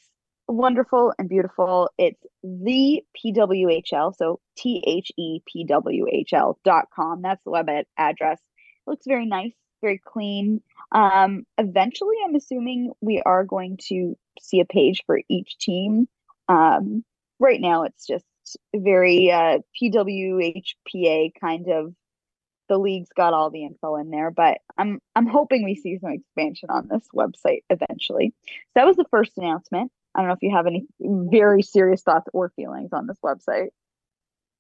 [0.49, 1.91] wonderful and beautiful.
[1.99, 7.23] It's the PWHL, so T H E P W H L dot com.
[7.23, 8.39] That's the web address.
[8.39, 10.61] It looks very nice, very clean.
[10.93, 16.09] Um, eventually, I'm assuming we are going to see a page for each team.
[16.49, 17.05] Um,
[17.41, 18.25] right now, it's just
[18.75, 21.95] very uh, PWHPA kind of
[22.69, 26.13] the league's got all the info in there, but I'm I'm hoping we see some
[26.13, 28.35] expansion on this website eventually.
[28.47, 29.91] So that was the first announcement.
[30.15, 33.69] I don't know if you have any very serious thoughts or feelings on this website.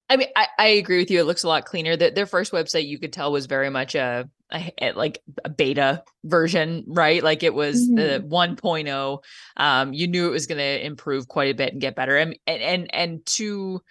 [0.08, 1.18] I mean, I, I agree with you.
[1.18, 1.96] It looks a lot cleaner.
[1.96, 6.04] That their first website, you could tell, was very much a, a like a beta
[6.24, 7.22] version, right?
[7.22, 7.96] Like it was mm-hmm.
[7.96, 9.22] the 1.0.
[9.56, 12.16] Um, you knew it was going to improve quite a bit and get better.
[12.16, 13.82] And and and to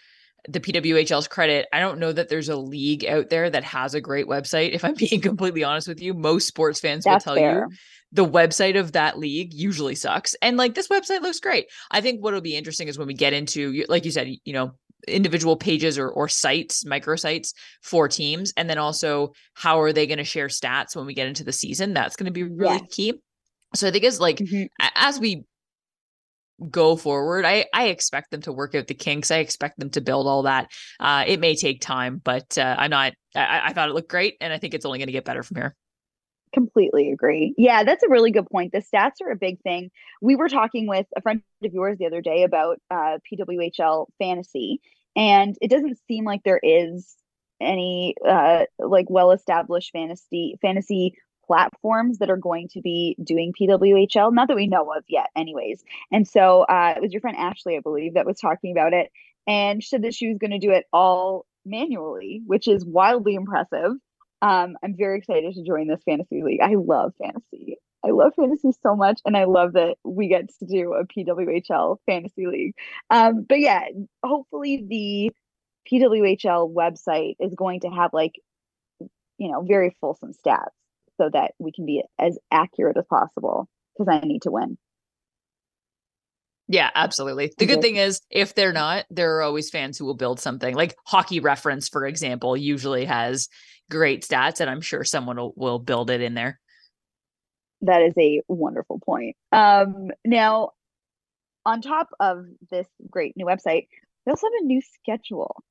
[0.47, 4.01] the PWHL's credit, I don't know that there's a league out there that has a
[4.01, 4.73] great website.
[4.73, 7.67] If I'm being completely honest with you, most sports fans That's will tell fair.
[7.69, 7.75] you
[8.11, 10.35] the website of that league usually sucks.
[10.41, 11.65] And like this website looks great.
[11.91, 14.71] I think what'll be interesting is when we get into, like you said, you know,
[15.07, 17.53] individual pages or or sites, microsites
[17.83, 21.27] for teams, and then also how are they going to share stats when we get
[21.27, 21.93] into the season?
[21.93, 22.87] That's going to be really yeah.
[22.89, 23.13] key.
[23.75, 24.65] So I think as like mm-hmm.
[24.95, 25.43] as we
[26.69, 27.45] go forward.
[27.45, 29.31] I I expect them to work out the kinks.
[29.31, 30.71] I expect them to build all that.
[30.99, 33.13] Uh, it may take time, but uh, I'm not.
[33.35, 35.43] I, I thought it looked great, and I think it's only going to get better
[35.43, 35.75] from here.
[36.53, 37.53] Completely agree.
[37.57, 38.71] Yeah, that's a really good point.
[38.71, 39.91] The stats are a big thing.
[40.21, 44.79] We were talking with a friend of yours the other day about uh, PWHL fantasy,
[45.15, 47.15] and it doesn't seem like there is
[47.61, 51.15] any uh, like well established fantasy fantasy
[51.45, 55.83] platforms that are going to be doing PWHL, not that we know of yet, anyways.
[56.11, 59.11] And so uh, it was your friend Ashley, I believe, that was talking about it.
[59.47, 63.91] And said that she was going to do it all manually, which is wildly impressive.
[64.41, 66.61] Um, I'm very excited to join this fantasy league.
[66.61, 67.77] I love fantasy.
[68.05, 71.97] I love fantasy so much, and I love that we get to do a PWHL
[72.05, 72.75] fantasy league.
[73.09, 73.85] Um, but yeah,
[74.23, 75.31] hopefully the
[75.91, 78.33] PWHL website is going to have like,
[79.37, 80.67] you know, very fulsome stats
[81.17, 84.77] so that we can be as accurate as possible because I need to win.
[86.67, 87.53] Yeah, absolutely.
[87.57, 90.73] The good thing is, if they're not, there are always fans who will build something.
[90.73, 93.49] Like Hockey Reference, for example, usually has
[93.91, 96.59] great stats, and I'm sure someone will, will build it in there.
[97.81, 99.35] That is a wonderful point.
[99.51, 100.71] Um, now,
[101.65, 103.87] on top of this great new website,
[104.25, 105.63] we also have a new schedule.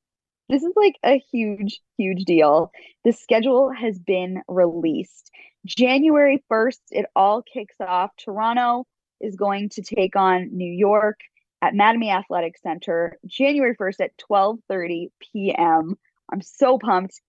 [0.48, 2.70] This is like a huge, huge deal.
[3.04, 5.30] The schedule has been released.
[5.64, 8.10] January 1st, it all kicks off.
[8.18, 8.86] Toronto
[9.20, 11.20] is going to take on New York
[11.62, 15.96] at Mattamy Athletic Center January 1st at 12:30 p.m.
[16.30, 17.20] I'm so pumped.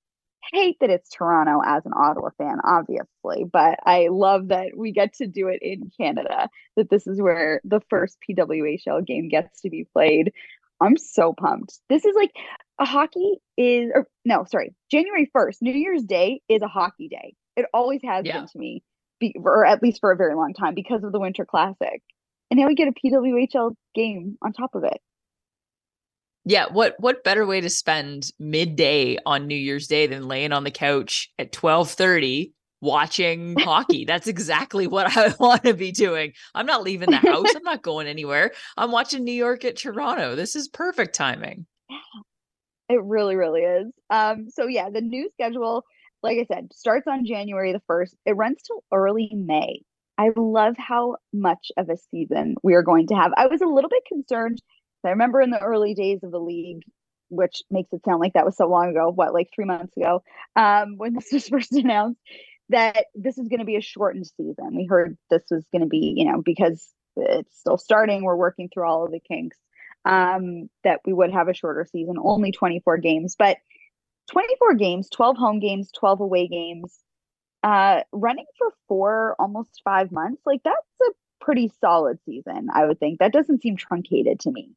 [0.52, 5.14] Hate that it's Toronto as an Ottawa fan, obviously, but I love that we get
[5.16, 6.50] to do it in Canada.
[6.76, 10.34] That this is where the first PWHL game gets to be played.
[10.82, 11.80] I'm so pumped.
[11.90, 12.32] This is like
[12.80, 17.36] a hockey is or no, sorry, January 1st, New Year's Day is a hockey day.
[17.56, 18.40] It always has yeah.
[18.40, 18.84] been to me
[19.20, 22.02] be, or at least for a very long time because of the Winter Classic.
[22.52, 25.00] And now we get a PWHL game on top of it.
[26.48, 30.64] Yeah, what what better way to spend midday on New Year's Day than laying on
[30.64, 34.06] the couch at 12:30 watching hockey.
[34.06, 36.34] That's exactly what I want to be doing.
[36.54, 37.48] I'm not leaving the house.
[37.56, 38.52] I'm not going anywhere.
[38.78, 40.36] I'm watching New York at Toronto.
[40.36, 41.66] This is perfect timing.
[41.90, 41.98] Yeah,
[42.90, 43.92] it really, really is.
[44.10, 45.84] Um, so yeah, the new schedule
[46.26, 48.16] like I said, starts on January the 1st.
[48.26, 49.82] It runs till early May.
[50.18, 53.32] I love how much of a season we are going to have.
[53.38, 54.62] I was a little bit concerned.
[55.06, 56.82] I remember in the early days of the league,
[57.30, 60.24] which makes it sound like that was so long ago, what, like three months ago,
[60.56, 62.20] um, when this was first announced,
[62.70, 64.76] that this is going to be a shortened season.
[64.76, 68.70] We heard this was going to be, you know, because it's still starting, we're working
[68.74, 69.58] through all of the kinks,
[70.04, 73.36] um, that we would have a shorter season, only 24 games.
[73.38, 73.58] But
[74.32, 76.98] 24 games, 12 home games, 12 away games,
[77.64, 80.42] uh, running for four, almost five months.
[80.46, 83.20] Like that's a pretty solid season, I would think.
[83.20, 84.72] That doesn't seem truncated to me.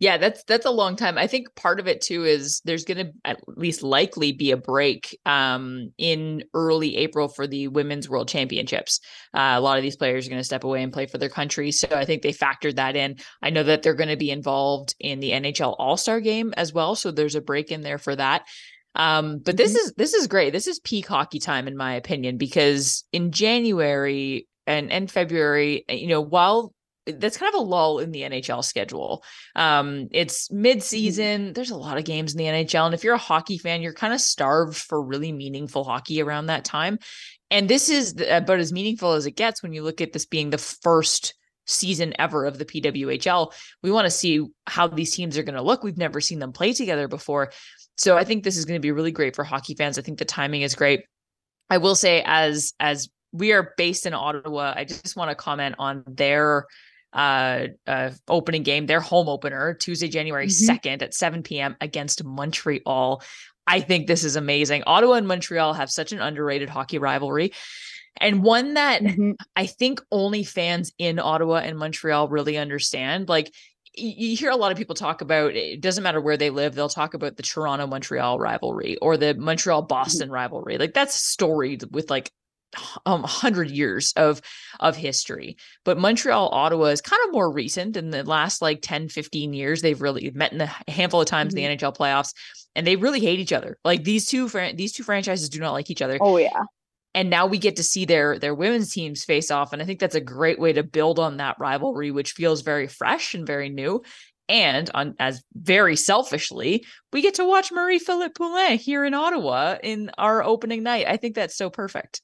[0.00, 1.18] Yeah, that's that's a long time.
[1.18, 4.56] I think part of it too is there's going to at least likely be a
[4.56, 9.00] break um, in early April for the Women's World Championships.
[9.34, 11.28] Uh, a lot of these players are going to step away and play for their
[11.28, 13.16] country, so I think they factored that in.
[13.42, 16.72] I know that they're going to be involved in the NHL All Star Game as
[16.72, 18.46] well, so there's a break in there for that.
[18.94, 19.56] Um, but mm-hmm.
[19.56, 20.52] this is this is great.
[20.52, 26.06] This is peak hockey time in my opinion because in January and and February, you
[26.06, 26.72] know, while
[27.16, 29.24] that's kind of a lull in the NHL schedule.
[29.54, 30.62] Um, it's mm-hmm.
[30.62, 31.52] mid-season.
[31.52, 33.92] There's a lot of games in the NHL, and if you're a hockey fan, you're
[33.92, 36.98] kind of starved for really meaningful hockey around that time.
[37.50, 40.50] And this is about as meaningful as it gets when you look at this being
[40.50, 41.34] the first
[41.66, 43.52] season ever of the PWHL.
[43.82, 45.82] We want to see how these teams are going to look.
[45.82, 47.52] We've never seen them play together before.
[47.96, 49.98] So I think this is going to be really great for hockey fans.
[49.98, 51.04] I think the timing is great.
[51.70, 55.74] I will say as as we are based in Ottawa, I just want to comment
[55.78, 56.66] on their
[57.12, 60.88] uh, uh, opening game, their home opener, Tuesday, January mm-hmm.
[60.88, 61.76] 2nd at 7 p.m.
[61.80, 63.22] against Montreal.
[63.66, 64.82] I think this is amazing.
[64.86, 67.52] Ottawa and Montreal have such an underrated hockey rivalry
[68.20, 69.32] and one that mm-hmm.
[69.56, 73.28] I think only fans in Ottawa and Montreal really understand.
[73.28, 73.52] Like
[73.94, 76.88] you hear a lot of people talk about it doesn't matter where they live they'll
[76.88, 79.88] talk about the toronto montreal rivalry or the montreal mm-hmm.
[79.88, 82.30] boston rivalry like that's storied with like
[83.06, 84.40] um 100 years of
[84.80, 85.56] of history.
[85.84, 89.82] But montreal ottawa is kind of more recent in the last like 10 15 years.
[89.82, 91.64] They've really met in a handful of times mm-hmm.
[91.64, 91.86] in the mm-hmm.
[91.86, 92.32] nhl playoffs
[92.74, 93.78] and they really hate each other.
[93.84, 96.18] Like these two fran- these two franchises do not like each other.
[96.20, 96.64] Oh yeah.
[97.14, 99.98] And now we get to see their their women's teams face off and i think
[99.98, 103.68] that's a great way to build on that rivalry which feels very fresh and very
[103.68, 104.02] new.
[104.50, 109.76] And on as very selfishly we get to watch marie philip poulin here in ottawa
[109.82, 111.06] in our opening night.
[111.08, 112.22] I think that's so perfect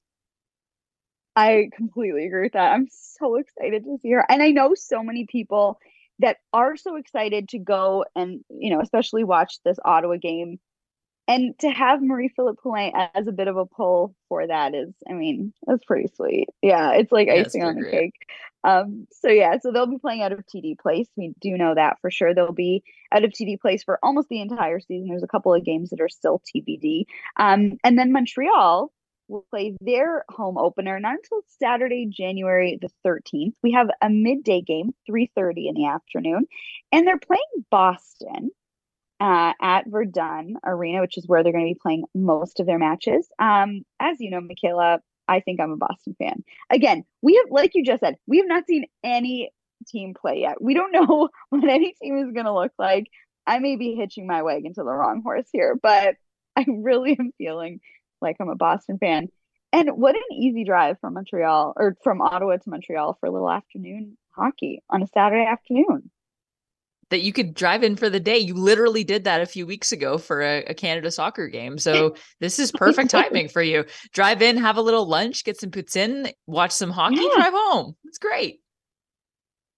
[1.36, 2.72] I completely agree with that.
[2.72, 4.24] I'm so excited to see her.
[4.28, 5.78] And I know so many people
[6.20, 10.60] that are so excited to go and, you know, especially watch this Ottawa game.
[11.26, 14.92] And to have Marie Philip Poulin as a bit of a pull for that is,
[15.08, 16.48] I mean, that's pretty sweet.
[16.60, 18.12] Yeah, it's like yeah, icing on the cake.
[18.62, 21.08] Um, so yeah, so they'll be playing out of TD Place.
[21.16, 22.34] We do know that for sure.
[22.34, 25.08] They'll be out of TD Place for almost the entire season.
[25.08, 27.06] There's a couple of games that are still TBD.
[27.38, 28.92] Um, and then Montreal
[29.28, 33.54] will play their home opener not until Saturday, January the 13th.
[33.62, 36.46] We have a midday game, 3:30 in the afternoon,
[36.92, 38.50] and they're playing Boston
[39.20, 42.78] uh, at Verdun Arena, which is where they're going to be playing most of their
[42.78, 43.28] matches.
[43.38, 46.44] Um, as you know, Michaela, I think I'm a Boston fan.
[46.70, 49.50] Again, we have, like you just said, we have not seen any
[49.88, 50.60] team play yet.
[50.60, 53.06] We don't know what any team is going to look like.
[53.46, 56.16] I may be hitching my wagon to the wrong horse here, but
[56.56, 57.80] I really am feeling
[58.24, 59.28] like I'm a Boston fan.
[59.72, 63.50] And what an easy drive from Montreal or from Ottawa to Montreal for a little
[63.50, 66.10] afternoon hockey on a Saturday afternoon
[67.10, 68.38] that you could drive in for the day.
[68.38, 71.78] You literally did that a few weeks ago for a, a Canada soccer game.
[71.78, 73.84] So this is perfect timing for you.
[74.12, 77.36] Drive in, have a little lunch, get some poutine, watch some hockey, yeah.
[77.36, 77.96] drive home.
[78.04, 78.60] It's great.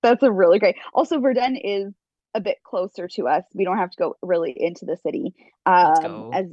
[0.02, 0.76] That's a really great.
[0.94, 1.92] Also, Verdun is
[2.36, 3.44] a bit closer to us.
[3.54, 5.34] We don't have to go really into the city
[5.64, 6.46] um, as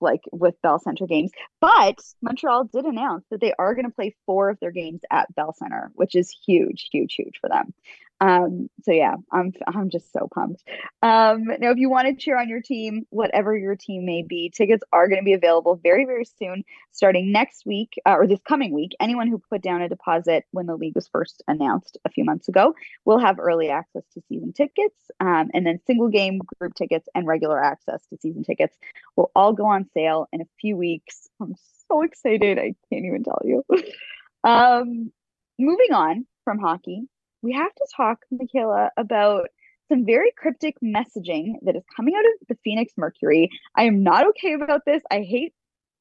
[0.00, 1.30] like with Bell Center games.
[1.60, 5.32] But Montreal did announce that they are going to play four of their games at
[5.34, 7.72] Bell Center, which is huge, huge, huge for them.
[8.20, 10.62] Um, so yeah, I'm I'm just so pumped.
[11.02, 14.50] Um, now, if you want to cheer on your team, whatever your team may be,
[14.50, 18.40] tickets are going to be available very very soon, starting next week uh, or this
[18.46, 18.92] coming week.
[19.00, 22.48] Anyone who put down a deposit when the league was first announced a few months
[22.48, 22.74] ago
[23.06, 27.26] will have early access to season tickets, um, and then single game group tickets and
[27.26, 28.76] regular access to season tickets
[29.16, 31.26] will all go on sale in a few weeks.
[31.40, 31.54] I'm
[31.88, 32.58] so excited!
[32.58, 33.64] I can't even tell you.
[34.44, 35.10] um,
[35.58, 37.06] moving on from hockey
[37.42, 39.48] we have to talk, Michaela, about
[39.88, 43.50] some very cryptic messaging that is coming out of the Phoenix Mercury.
[43.76, 45.02] I am not okay about this.
[45.10, 45.52] I hate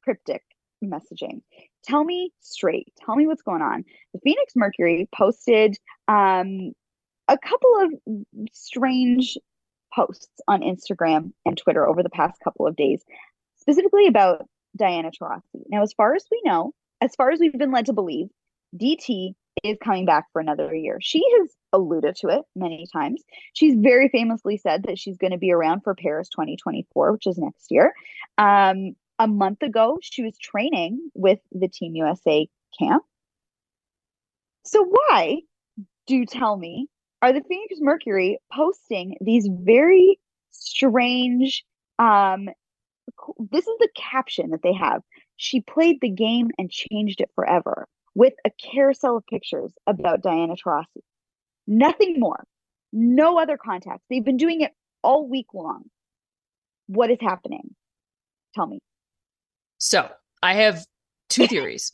[0.04, 0.44] cryptic
[0.84, 1.42] messaging.
[1.84, 2.94] Tell me straight.
[3.04, 3.84] Tell me what's going on.
[4.14, 5.78] The Phoenix Mercury posted
[6.08, 6.74] um,
[7.28, 8.24] a couple of
[8.54, 9.38] strange
[9.94, 13.02] posts on Instagram and Twitter over the past couple of days,
[13.58, 15.64] specifically about Diana Taurasi.
[15.70, 18.28] Now, as far as we know, as far as we've been led to believe,
[18.76, 19.34] DT
[19.64, 21.00] is coming back for another year.
[21.02, 23.24] She has alluded to it many times.
[23.54, 27.38] She's very famously said that she's going to be around for Paris 2024, which is
[27.38, 27.94] next year.
[28.38, 32.48] Um, a month ago, she was training with the Team USA
[32.78, 33.04] camp.
[34.64, 35.40] So, why,
[36.08, 36.88] do tell me,
[37.22, 40.20] are the Phoenix Mercury posting these very
[40.52, 41.66] strange?
[41.98, 42.50] Um,
[43.52, 45.02] this is the caption that they have.
[45.36, 47.88] She played the game and changed it forever
[48.20, 51.04] with a carousel of pictures about Diana Taurasi.
[51.68, 52.44] Nothing more.
[52.92, 54.04] No other contacts.
[54.10, 55.86] They've been doing it all week long.
[56.88, 57.74] What is happening?
[58.56, 58.80] Tell me.
[59.78, 60.10] So
[60.44, 60.86] I have
[61.30, 61.90] two theories.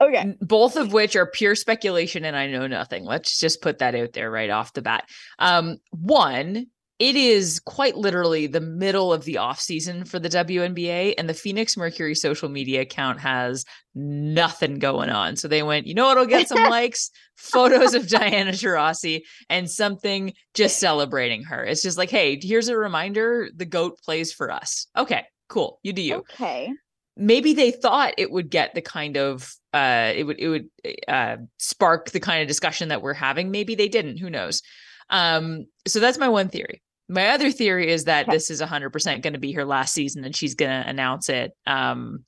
[0.00, 0.36] okay.
[0.40, 3.04] Both of which are pure speculation and I know nothing.
[3.04, 5.08] Let's just put that out there right off the bat.
[5.40, 6.68] Um, one
[7.00, 11.34] it is quite literally the middle of the off season for the WNBA, and the
[11.34, 15.36] Phoenix Mercury social media account has nothing going on.
[15.36, 17.10] So they went, you know what'll get some likes?
[17.36, 21.64] Photos of Diana Taurasi and something just celebrating her.
[21.64, 24.86] It's just like, hey, here's a reminder: the goat plays for us.
[24.94, 25.80] Okay, cool.
[25.82, 26.16] You do you.
[26.16, 26.70] Okay.
[27.16, 30.68] Maybe they thought it would get the kind of uh, it would it would
[31.08, 33.50] uh, spark the kind of discussion that we're having.
[33.50, 34.18] Maybe they didn't.
[34.18, 34.60] Who knows?
[35.08, 36.82] Um, so that's my one theory.
[37.10, 40.34] My other theory is that this is 100% going to be her last season and
[40.34, 42.24] she's going to announce it um,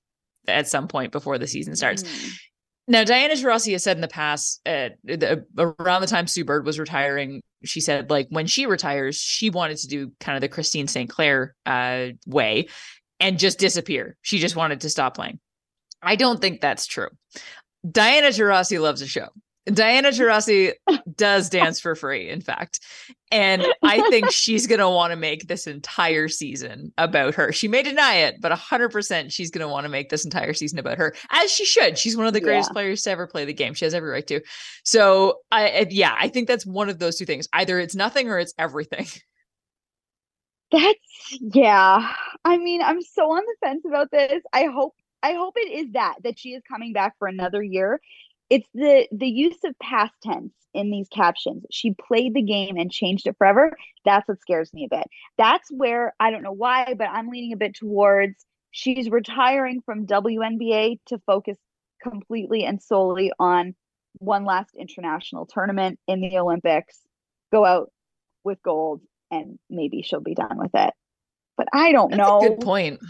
[0.49, 2.03] at some point before the season starts.
[2.03, 2.31] Mm.
[2.89, 6.67] Now, Diana Taurasi has said in the past, uh, the, around the time Sue Bird
[6.67, 10.49] was retiring, she said, like, when she retires, she wanted to do kind of the
[10.49, 12.67] Christine Sinclair uh, way
[13.21, 14.17] and just disappear.
[14.23, 15.39] She just wanted to stop playing.
[16.03, 17.09] I don't think that's true.
[17.89, 19.29] Diana Taurasi loves a show.
[19.67, 20.73] Diana Taurasi
[21.15, 22.81] does dance for free, in fact.
[23.31, 27.53] And I think she's going to want to make this entire season about her.
[27.53, 30.79] She may deny it, but 100% she's going to want to make this entire season
[30.79, 31.97] about her, as she should.
[31.97, 32.75] She's one of the greatest yeah.
[32.75, 33.75] players to ever play the game.
[33.75, 34.41] She has every right to.
[34.85, 37.49] So, I yeah, I think that's one of those two things.
[37.53, 39.07] Either it's nothing or it's everything.
[40.73, 40.99] That's
[41.39, 42.15] yeah.
[42.47, 44.43] I mean, I'm so on the fence about this.
[44.55, 48.01] I hope I hope it is that that she is coming back for another year
[48.51, 51.65] it's the the use of past tense in these captions.
[51.71, 53.77] She played the game and changed it forever.
[54.05, 55.07] That's what scares me a bit.
[55.37, 60.07] That's where I don't know why, but I'm leaning a bit towards she's retiring from
[60.07, 61.59] WNBA to focus
[62.03, 63.75] completely and solely on
[64.19, 66.99] one last international tournament in the Olympics,
[67.53, 67.91] go out
[68.45, 70.93] with gold, and maybe she'll be done with it.
[71.57, 72.41] But I don't That's know.
[72.41, 73.01] good point.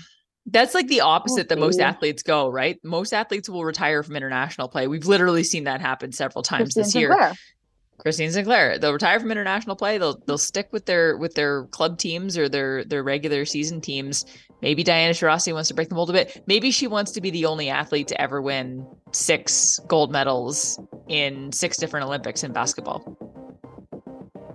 [0.47, 2.79] That's like the opposite that most athletes go, right?
[2.83, 4.89] Most athletes will retire from international play.
[4.89, 7.11] We've literally seen that happen several times Christine this year.
[7.11, 7.35] Sinclair.
[7.99, 9.97] Christine Sinclair, they'll retire from international play.
[9.99, 14.27] They'll they'll stick with their with their club teams or their their regular season teams.
[14.61, 16.43] Maybe Diana Taurasi wants to break the mold a bit.
[16.47, 21.53] Maybe she wants to be the only athlete to ever win six gold medals in
[21.53, 23.17] six different Olympics in basketball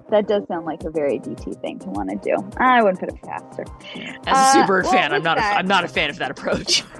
[0.10, 2.50] that does sound like a very DT thing to want to do.
[2.58, 3.66] I wouldn't put it past her.
[4.26, 5.38] As a Bird uh, fan, I'm not.
[5.38, 6.84] A, I'm not a fan of that approach.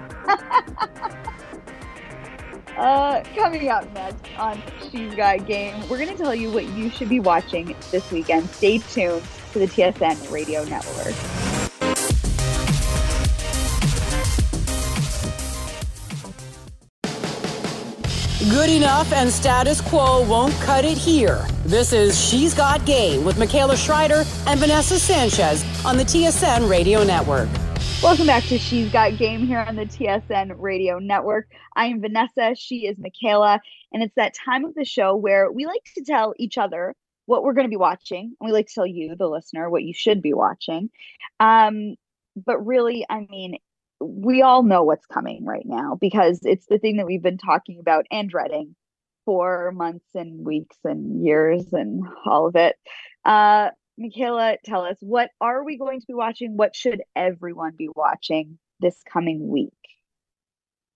[2.78, 6.90] Uh, coming up next on She's Got Game, we're going to tell you what you
[6.90, 8.48] should be watching this weekend.
[8.50, 11.57] Stay tuned to the TSN Radio Network.
[18.50, 21.46] Good enough and status quo won't cut it here.
[21.66, 27.04] This is She's Got Game with Michaela Schreider and Vanessa Sanchez on the TSN Radio
[27.04, 27.50] Network.
[28.02, 31.48] Welcome back to She's Got Game here on the TSN Radio Network.
[31.76, 33.60] I am Vanessa, she is Michaela,
[33.92, 36.94] and it's that time of the show where we like to tell each other
[37.26, 39.82] what we're going to be watching, and we like to tell you, the listener, what
[39.82, 40.88] you should be watching.
[41.38, 41.96] Um,
[42.34, 43.58] but really, I mean,
[44.00, 47.78] we all know what's coming right now because it's the thing that we've been talking
[47.80, 48.74] about and dreading
[49.24, 52.76] for months and weeks and years and all of it.
[53.24, 56.56] Uh, Michaela, tell us what are we going to be watching?
[56.56, 59.72] What should everyone be watching this coming week?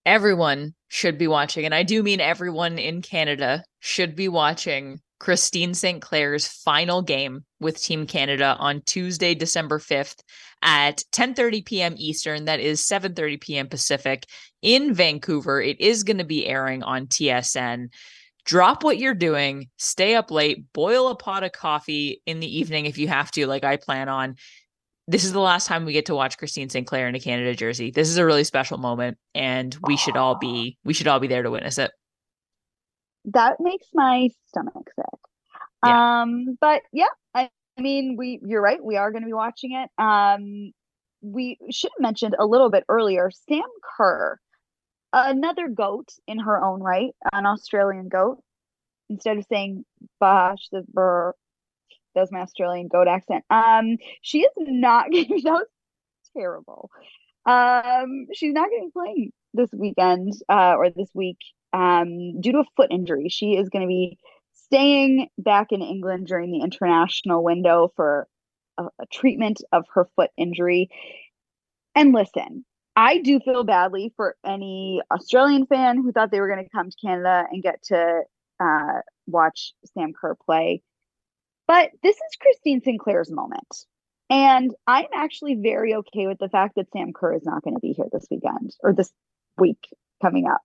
[0.07, 5.73] Everyone should be watching, and I do mean everyone in Canada should be watching Christine
[5.73, 10.17] Sinclair's final game with Team Canada on Tuesday, December 5th
[10.63, 11.95] at 10:30 p.m.
[11.97, 13.69] Eastern, that is 7:30 p.m.
[13.69, 14.27] Pacific
[14.63, 15.63] in Vancouver.
[15.63, 17.91] It is going to be airing on TSN.
[18.45, 22.87] Drop what you're doing, stay up late, boil a pot of coffee in the evening
[22.87, 24.35] if you have to like I plan on.
[25.07, 26.85] This is the last time we get to watch Christine St.
[26.85, 27.93] Clair in a Canada jersey.
[27.93, 29.99] This is a really special moment and we Aww.
[30.01, 31.93] should all be we should all be there to witness it
[33.27, 35.21] that makes my stomach sick.
[35.85, 36.23] Yeah.
[36.23, 38.83] Um, but yeah, I, I mean, we you're right.
[38.83, 39.91] We are going to be watching it.
[40.03, 40.73] Um,
[41.21, 43.31] we should have mentioned a little bit earlier.
[43.49, 43.63] Sam
[43.97, 44.39] Kerr,
[45.13, 48.43] another goat in her own right, an Australian goat.
[49.09, 49.85] Instead of saying
[50.21, 51.35] "bosh," the burr,
[52.15, 53.45] was my Australian goat accent.
[53.51, 55.67] Um, she is not getting that was
[56.37, 56.91] terrible.
[57.45, 61.39] Um, she's not getting played this weekend uh, or this week
[61.73, 63.29] um, due to a foot injury.
[63.29, 64.19] She is going to be
[64.67, 68.27] staying back in England during the international window for
[68.79, 70.89] a, a treatment of her foot injury.
[71.95, 72.65] And listen,
[72.97, 76.91] I do feel badly for any Australian fan who thought they were going to come
[76.91, 78.23] to Canada and get to
[78.61, 80.83] uh, watch Sam Kerr play.
[81.67, 83.87] But this is Christine Sinclair's moment.
[84.31, 87.81] And I'm actually very okay with the fact that Sam Kerr is not going to
[87.81, 89.13] be here this weekend or this
[89.59, 89.79] week
[90.23, 90.61] coming up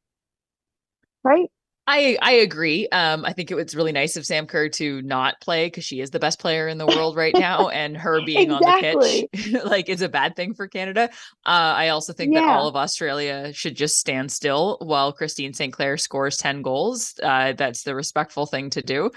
[1.27, 1.49] right?
[1.89, 2.89] I I agree.
[2.89, 6.01] Um, I think it was really nice of Sam Kerr to not play because she
[6.01, 9.21] is the best player in the world right now, and her being exactly.
[9.23, 11.09] on the pitch like is a bad thing for Canada.
[11.45, 12.41] Uh, I also think yeah.
[12.41, 17.13] that all of Australia should just stand still while Christine Sinclair scores ten goals.
[17.23, 19.09] Uh, that's the respectful thing to do.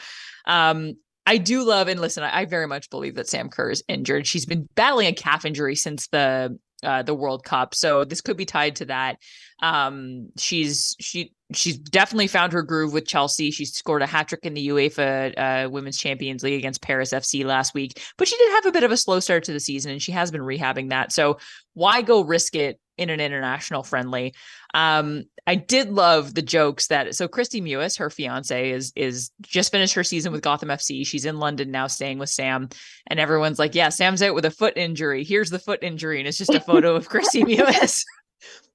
[0.46, 0.94] Um,
[1.26, 2.22] I do love and listen.
[2.22, 4.28] I, I very much believe that Sam Kerr is injured.
[4.28, 7.74] She's been battling a calf injury since the uh, the World Cup.
[7.74, 9.18] So this could be tied to that.
[9.62, 13.50] Um, she's she she's definitely found her groove with Chelsea.
[13.50, 17.44] She scored a hat trick in the UEFA uh, Women's Champions League against Paris FC
[17.44, 19.92] last week, but she did have a bit of a slow start to the season,
[19.92, 21.12] and she has been rehabbing that.
[21.12, 21.38] So
[21.74, 24.34] why go risk it in an international friendly?
[24.74, 29.72] Um, I did love the jokes that so Kristie Mewis, her fiance, is is just
[29.72, 31.06] finished her season with Gotham FC.
[31.06, 32.68] She's in London now, staying with Sam,
[33.06, 35.24] and everyone's like, "Yeah, Sam's out with a foot injury.
[35.24, 38.04] Here's the foot injury," and it's just a photo of Kristie Mewis.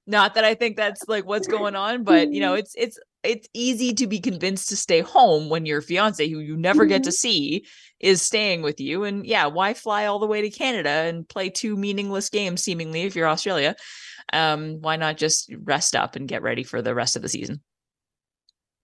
[0.06, 3.48] Not that I think that's like what's going on, but you know, it's it's it's
[3.52, 7.10] easy to be convinced to stay home when your fiance, who you never get to
[7.10, 7.14] mm-hmm.
[7.14, 7.66] see,
[8.00, 9.04] is staying with you.
[9.04, 13.02] And yeah, why fly all the way to Canada and play two meaningless games, seemingly,
[13.02, 13.74] if you're Australia?
[14.32, 17.60] Um, why not just rest up and get ready for the rest of the season?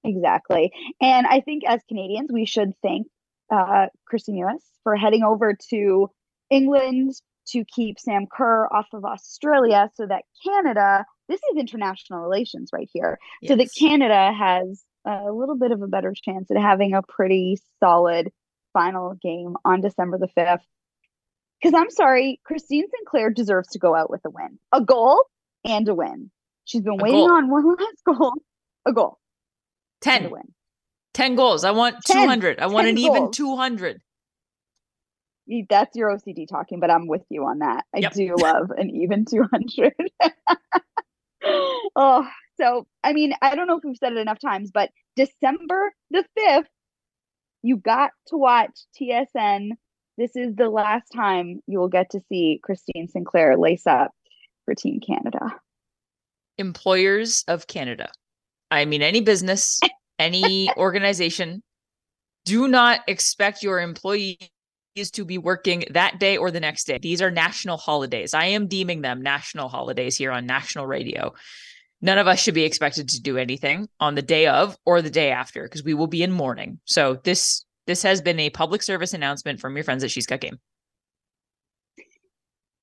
[0.05, 0.73] Exactly.
[1.01, 3.07] And I think as Canadians, we should thank
[3.51, 6.11] uh, Kristie Mewis for heading over to
[6.51, 7.13] England
[7.49, 12.89] to keep Sam Kerr off of Australia so that Canada, this is international relations right
[12.93, 13.51] here, yes.
[13.51, 17.59] so that Canada has a little bit of a better chance at having a pretty
[17.81, 18.31] solid
[18.73, 20.61] final game on December the 5th.
[21.61, 25.25] Because I'm sorry, Christine Sinclair deserves to go out with a win, a goal
[25.65, 26.31] and a win.
[26.65, 27.33] She's been a waiting goal.
[27.33, 28.33] on one last goal,
[28.87, 29.19] a goal.
[30.01, 30.25] 10.
[30.25, 30.53] to win.
[31.15, 31.65] 10 goals.
[31.65, 32.61] I want 10, 200.
[32.61, 33.07] I want an goals.
[33.07, 34.01] even 200
[35.69, 37.85] that's your OCD talking, but I'm with you on that.
[37.95, 38.13] I yep.
[38.13, 39.93] do love an even 200.
[41.97, 42.27] oh,
[42.61, 46.25] so I mean, I don't know if we've said it enough times, but December the
[46.39, 46.67] 5th,
[47.63, 49.71] you got to watch TSN.
[50.19, 54.13] This is the last time you will get to see Christine Sinclair lace up
[54.65, 55.55] for Team Canada.
[56.59, 58.11] Employers of Canada.
[58.71, 59.81] I mean, any business,
[60.19, 61.63] any organization,
[62.45, 64.39] do not expect your employee
[64.95, 66.99] is to be working that day or the next day.
[66.99, 68.35] These are national holidays.
[68.35, 71.33] I am deeming them national holidays here on national radio.
[72.03, 75.11] none of us should be expected to do anything on the day of or the
[75.11, 76.81] day after because we will be in mourning.
[76.85, 80.41] So this this has been a public service announcement from your friends at She's Got
[80.41, 80.59] Game.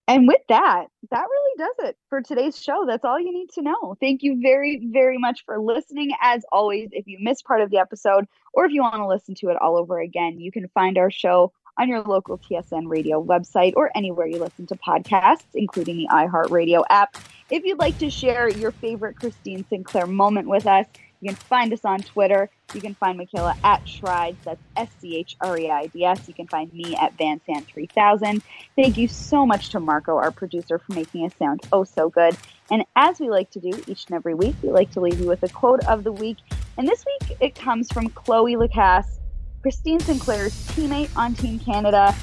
[0.07, 2.85] And with that, that really does it for today's show.
[2.87, 3.95] That's all you need to know.
[4.01, 6.09] Thank you very, very much for listening.
[6.19, 9.35] As always, if you missed part of the episode or if you want to listen
[9.35, 13.23] to it all over again, you can find our show on your local TSN radio
[13.23, 17.17] website or anywhere you listen to podcasts, including the iHeartRadio app.
[17.49, 20.85] If you'd like to share your favorite Christine Sinclair moment with us,
[21.21, 22.49] you can find us on Twitter.
[22.73, 24.37] You can find Michaela at Schreids.
[24.45, 26.27] That's S C H R E I D S.
[26.27, 28.41] You can find me at VanSan3000.
[28.75, 32.37] Thank you so much to Marco, our producer, for making us sound oh so good.
[32.71, 35.27] And as we like to do each and every week, we like to leave you
[35.27, 36.37] with a quote of the week.
[36.77, 39.18] And this week it comes from Cloé Lacasse,
[39.61, 42.15] Christine Sinclair's teammate on Team Canada.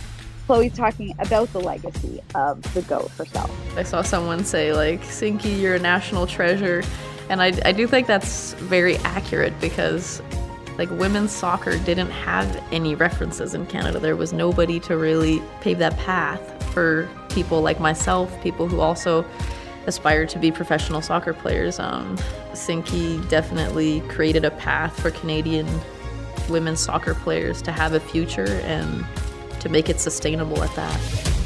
[0.49, 3.51] Cloé's talking about the legacy of the GOAT herself.
[3.77, 6.83] I saw someone say, like, Sinky, you're a national treasure.
[7.29, 10.23] And I, I do think that's very accurate because
[10.79, 13.99] like women's soccer didn't have any references in Canada.
[13.99, 16.41] There was nobody to really pave that path
[16.73, 19.25] for people like myself, people who also
[19.87, 21.79] aspire to be professional soccer players.
[21.79, 22.17] Um,
[22.53, 25.67] Sinky definitely created a path for Canadian
[26.49, 29.05] women's soccer players to have a future and
[29.61, 31.46] to make it sustainable at that.